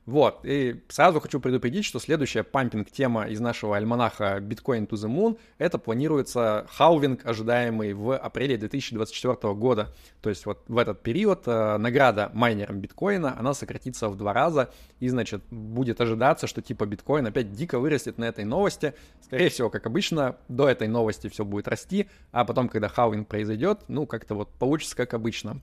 Вот, 0.04 0.40
и 0.42 0.82
сразу 0.88 1.20
хочу 1.20 1.38
предупредить, 1.38 1.84
что 1.84 2.00
следующая 2.00 2.42
пампинг-тема 2.42 3.28
из 3.28 3.38
нашего 3.38 3.76
альманаха 3.76 4.38
Bitcoin 4.38 4.88
to 4.88 4.94
the 4.94 5.08
Moon, 5.08 5.38
это 5.58 5.78
планируется 5.78 6.66
халвинг, 6.72 7.24
ожидаемый 7.24 7.92
в 7.92 8.16
апреле 8.16 8.56
2024 8.56 9.54
года. 9.54 9.94
То 10.20 10.28
есть 10.28 10.44
вот 10.44 10.64
в 10.66 10.76
этот 10.76 11.02
период 11.02 11.46
э, 11.46 11.76
награда 11.76 12.32
майнерам 12.34 12.80
биткоина, 12.80 13.38
она 13.38 13.54
сократится 13.54 14.08
в 14.08 14.16
два 14.16 14.32
раза, 14.32 14.72
и, 14.98 15.08
значит, 15.08 15.44
будет 15.50 16.00
ожидаться, 16.00 16.48
что 16.48 16.62
типа 16.62 16.84
биткоин 16.84 17.26
опять 17.26 17.52
дико 17.52 17.78
вырастет 17.78 18.18
на 18.18 18.24
этой 18.24 18.44
новости. 18.44 18.94
Скорее 19.20 19.50
всего, 19.50 19.70
как 19.70 19.86
обычно, 19.86 20.36
до 20.48 20.68
этой 20.68 20.88
новости 20.88 21.28
все 21.28 21.44
будет 21.44 21.68
расти, 21.68 22.08
а 22.32 22.44
потом, 22.44 22.68
когда 22.68 22.88
халвинг 22.88 23.28
произойдет, 23.28 23.82
ну, 23.86 24.06
как-то 24.06 24.34
вот 24.34 24.48
получится 24.48 24.96
как 24.96 25.14
обычно. 25.14 25.60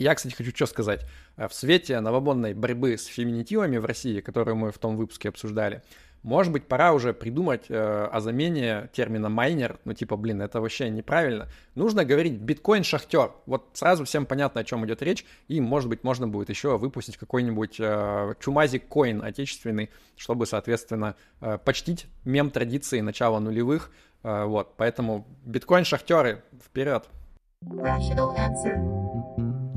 Я, 0.00 0.14
кстати, 0.14 0.34
хочу 0.34 0.50
что 0.56 0.64
сказать. 0.64 1.06
Э, 1.36 1.46
в 1.46 1.52
свете 1.52 2.00
новомодной 2.00 2.54
борьбы 2.54 2.96
с 2.96 3.04
феминитивами 3.04 3.76
в 3.76 3.84
России, 3.84 4.20
которую 4.20 4.56
мы 4.56 4.72
в 4.72 4.78
том 4.78 4.96
выпуске 4.96 5.28
обсуждали, 5.28 5.82
может 6.22 6.54
быть, 6.54 6.66
пора 6.66 6.94
уже 6.94 7.12
придумать 7.12 7.66
э, 7.68 8.08
о 8.10 8.20
замене 8.20 8.88
термина 8.94 9.28
майнер. 9.28 9.78
Ну, 9.84 9.92
типа, 9.92 10.16
блин, 10.16 10.40
это 10.40 10.62
вообще 10.62 10.88
неправильно. 10.88 11.48
Нужно 11.74 12.06
говорить 12.06 12.40
биткоин-шахтер. 12.40 13.32
Вот 13.44 13.68
сразу 13.74 14.06
всем 14.06 14.24
понятно, 14.24 14.62
о 14.62 14.64
чем 14.64 14.86
идет 14.86 15.02
речь. 15.02 15.26
И, 15.48 15.60
может 15.60 15.90
быть, 15.90 16.02
можно 16.02 16.26
будет 16.26 16.48
еще 16.48 16.78
выпустить 16.78 17.18
какой-нибудь 17.18 17.76
э, 17.78 18.34
чумазик 18.40 18.88
коин 18.88 19.22
отечественный, 19.22 19.90
чтобы, 20.16 20.46
соответственно, 20.46 21.14
э, 21.42 21.58
почтить 21.62 22.06
мем 22.24 22.50
традиции 22.50 23.00
начала 23.00 23.38
нулевых. 23.38 23.90
Э, 24.22 24.44
вот, 24.44 24.76
поэтому 24.78 25.26
биткоин-шахтеры, 25.44 26.42
вперед! 26.64 27.04
Rational 27.66 28.34
answer. 28.36 28.99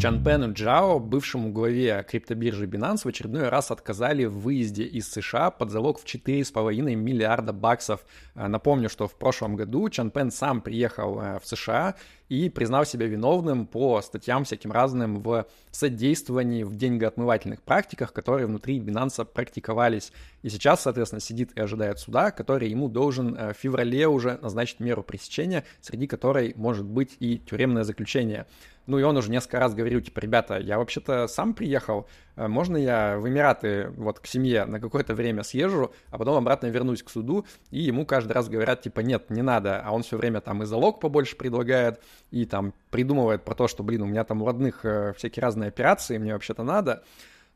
Чанпену 0.04 0.52
Джао, 0.52 1.00
бывшему 1.00 1.54
главе 1.54 2.06
криптобиржи 2.06 2.66
Binance, 2.66 3.04
в 3.04 3.08
очередной 3.08 3.48
раз 3.48 3.72
отказали 3.72 4.26
в 4.26 4.38
выезде 4.38 4.84
из 4.84 5.10
США 5.10 5.50
под 5.50 5.70
залог 5.70 5.98
в 5.98 6.04
4,5 6.04 6.94
миллиарда 6.94 7.54
баксов. 7.54 8.02
Э, 8.36 8.48
напомню, 8.48 8.90
что 8.90 9.08
в 9.08 9.16
прошлом 9.16 9.56
году 9.56 9.88
Чанпен 9.88 10.30
сам 10.30 10.60
приехал 10.60 11.22
э, 11.22 11.40
в 11.40 11.48
США 11.48 11.96
и 12.30 12.50
признал 12.50 12.86
себя 12.86 13.06
виновным 13.06 13.68
по 13.68 14.02
статьям 14.02 14.44
всяким 14.44 14.72
разным 14.72 15.22
в 15.22 15.46
содействовании 15.72 16.64
в 16.64 16.76
деньгоотмывательных 16.76 17.62
практиках, 17.62 18.14
которые 18.14 18.48
внутри 18.48 18.80
Binance 18.80 19.26
практиковались. 19.26 20.12
И 20.42 20.50
сейчас, 20.50 20.82
соответственно, 20.82 21.20
сидит 21.20 21.52
и 21.56 21.62
ожидает 21.62 22.00
суда, 22.00 22.32
который 22.32 22.70
ему 22.70 22.90
должен 22.90 23.36
э, 23.36 23.54
в 23.54 23.58
феврале 23.58 24.08
уже 24.08 24.40
назначить 24.42 24.80
меру 24.80 25.04
пресечения, 25.04 25.64
среди 25.82 26.08
которой 26.08 26.54
может 26.56 26.86
быть 26.86 27.16
и 27.20 27.38
тюремное 27.38 27.84
заключение. 27.84 28.46
Ну 28.86 29.00
и 29.00 29.04
он 29.04 29.16
уже 29.16 29.32
несколько 29.32 29.60
раз 29.60 29.74
говорил, 29.74 30.02
типа, 30.02 30.20
ребята, 30.20 30.58
я 30.58 30.78
вообще-то 30.78 31.28
сам 31.28 31.54
приехал, 31.54 32.08
можно 32.36 32.78
я 32.78 33.18
в 33.18 33.28
Эмираты 33.28 33.90
вот 33.98 34.20
к 34.20 34.26
семье 34.26 34.66
на 34.66 34.80
какое-то 34.80 35.14
время 35.14 35.44
съезжу, 35.44 35.94
а 36.10 36.18
потом 36.18 36.38
обратно 36.38 36.68
вернусь 36.68 37.04
к 37.04 37.10
суду, 37.10 37.46
и 37.72 37.80
ему 37.82 38.06
каждый 38.06 38.34
раз 38.34 38.50
говорят, 38.50 38.82
типа, 38.82 39.02
нет, 39.02 39.30
не 39.30 39.42
надо, 39.42 39.82
а 39.84 39.92
он 39.92 40.04
все 40.04 40.18
время 40.18 40.42
там 40.42 40.64
и 40.64 40.66
залог 40.66 41.00
побольше 41.00 41.36
предлагает, 41.36 42.02
и 42.32 42.46
там 42.46 42.74
придумывает 42.90 43.44
про 43.44 43.56
то, 43.56 43.68
что, 43.68 43.84
блин, 43.84 44.02
у 44.02 44.06
меня 44.06 44.24
там 44.24 44.42
у 44.42 44.46
родных 44.46 44.84
э, 44.84 45.14
всякие 45.18 45.42
разные 45.42 45.68
операции, 45.68 46.18
мне 46.18 46.34
вообще-то 46.34 46.64
надо, 46.64 47.04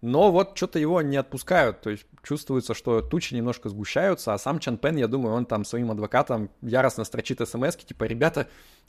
но 0.01 0.31
вот 0.31 0.57
что-то 0.57 0.79
его 0.79 1.01
не 1.01 1.17
отпускают, 1.17 1.81
то 1.81 1.89
есть 1.89 2.05
чувствуется, 2.23 2.73
что 2.73 3.01
тучи 3.01 3.33
немножко 3.33 3.69
сгущаются, 3.69 4.33
а 4.33 4.37
сам 4.37 4.59
Чан 4.59 4.77
Пен, 4.77 4.97
я 4.97 5.07
думаю, 5.07 5.35
он 5.35 5.45
там 5.45 5.65
своим 5.65 5.91
адвокатам 5.91 6.49
яростно 6.61 7.03
строчит 7.03 7.47
смс 7.47 7.75
типа, 7.75 8.03
ребята, 8.03 8.47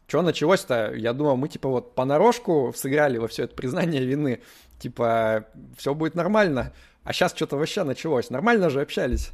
что 0.09 0.23
началось-то? 0.23 0.95
Я 0.95 1.13
думал, 1.13 1.37
мы 1.37 1.49
типа 1.49 1.69
вот 1.69 1.95
понарошку 1.95 2.73
сыграли 2.75 3.19
во 3.19 3.29
все 3.29 3.45
это 3.45 3.55
признание 3.55 4.05
вины. 4.05 4.41
Типа, 4.79 5.45
все 5.77 5.95
будет 5.95 6.15
нормально. 6.15 6.73
А 7.05 7.13
сейчас 7.13 7.35
что-то 7.35 7.57
вообще 7.57 7.85
началось. 7.85 8.31
Нормально 8.31 8.71
же 8.71 8.81
общались. 8.81 9.33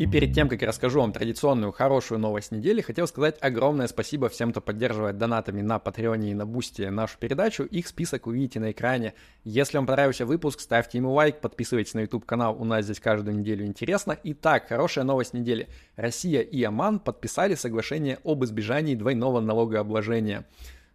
И 0.00 0.06
перед 0.06 0.32
тем, 0.32 0.48
как 0.48 0.62
я 0.62 0.68
расскажу 0.68 1.00
вам 1.00 1.12
традиционную 1.12 1.72
хорошую 1.72 2.20
новость 2.20 2.52
недели, 2.52 2.80
хотел 2.80 3.06
сказать 3.06 3.36
огромное 3.42 3.86
спасибо 3.86 4.30
всем, 4.30 4.50
кто 4.50 4.62
поддерживает 4.62 5.18
донатами 5.18 5.60
на 5.60 5.78
Патреоне 5.78 6.30
и 6.30 6.34
на 6.34 6.46
Бусти 6.46 6.80
нашу 6.88 7.18
передачу. 7.18 7.64
Их 7.64 7.86
список 7.86 8.26
увидите 8.26 8.60
на 8.60 8.70
экране. 8.70 9.12
Если 9.44 9.76
вам 9.76 9.86
понравился 9.86 10.24
выпуск, 10.24 10.60
ставьте 10.60 10.96
ему 10.96 11.12
лайк, 11.12 11.42
подписывайтесь 11.42 11.92
на 11.92 12.00
YouTube 12.00 12.24
канал, 12.24 12.56
у 12.58 12.64
нас 12.64 12.86
здесь 12.86 12.98
каждую 12.98 13.36
неделю 13.36 13.66
интересно. 13.66 14.16
Итак, 14.24 14.68
хорошая 14.68 15.04
новость 15.04 15.34
недели. 15.34 15.68
Россия 15.96 16.40
и 16.40 16.62
Оман 16.62 16.98
подписали 16.98 17.54
соглашение 17.54 18.20
об 18.24 18.42
избежании 18.42 18.94
двойного 18.94 19.40
налогообложения. 19.40 20.46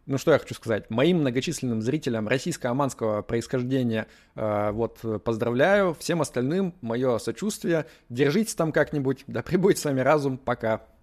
Ну 0.06 0.20
что 0.20 0.32
я 0.32 0.40
хочу 0.40 0.54
сказать, 0.54 0.90
моим 0.92 1.20
многочисленным 1.20 1.82
зрителям 1.82 2.28
российско-оманского 2.28 3.24
происхождения 3.24 4.06
э, 4.36 4.72
вот 4.72 5.00
поздравляю, 5.24 5.96
всем 5.96 6.22
остальным 6.22 6.76
мое 6.82 7.18
сочувствие, 7.18 7.88
держитесь 8.10 8.54
там 8.54 8.72
как-нибудь, 8.72 9.24
да 9.26 9.42
прибудет 9.42 9.80
с 9.80 9.86
вами 9.86 10.02
разум, 10.02 10.38
пока. 10.38 10.86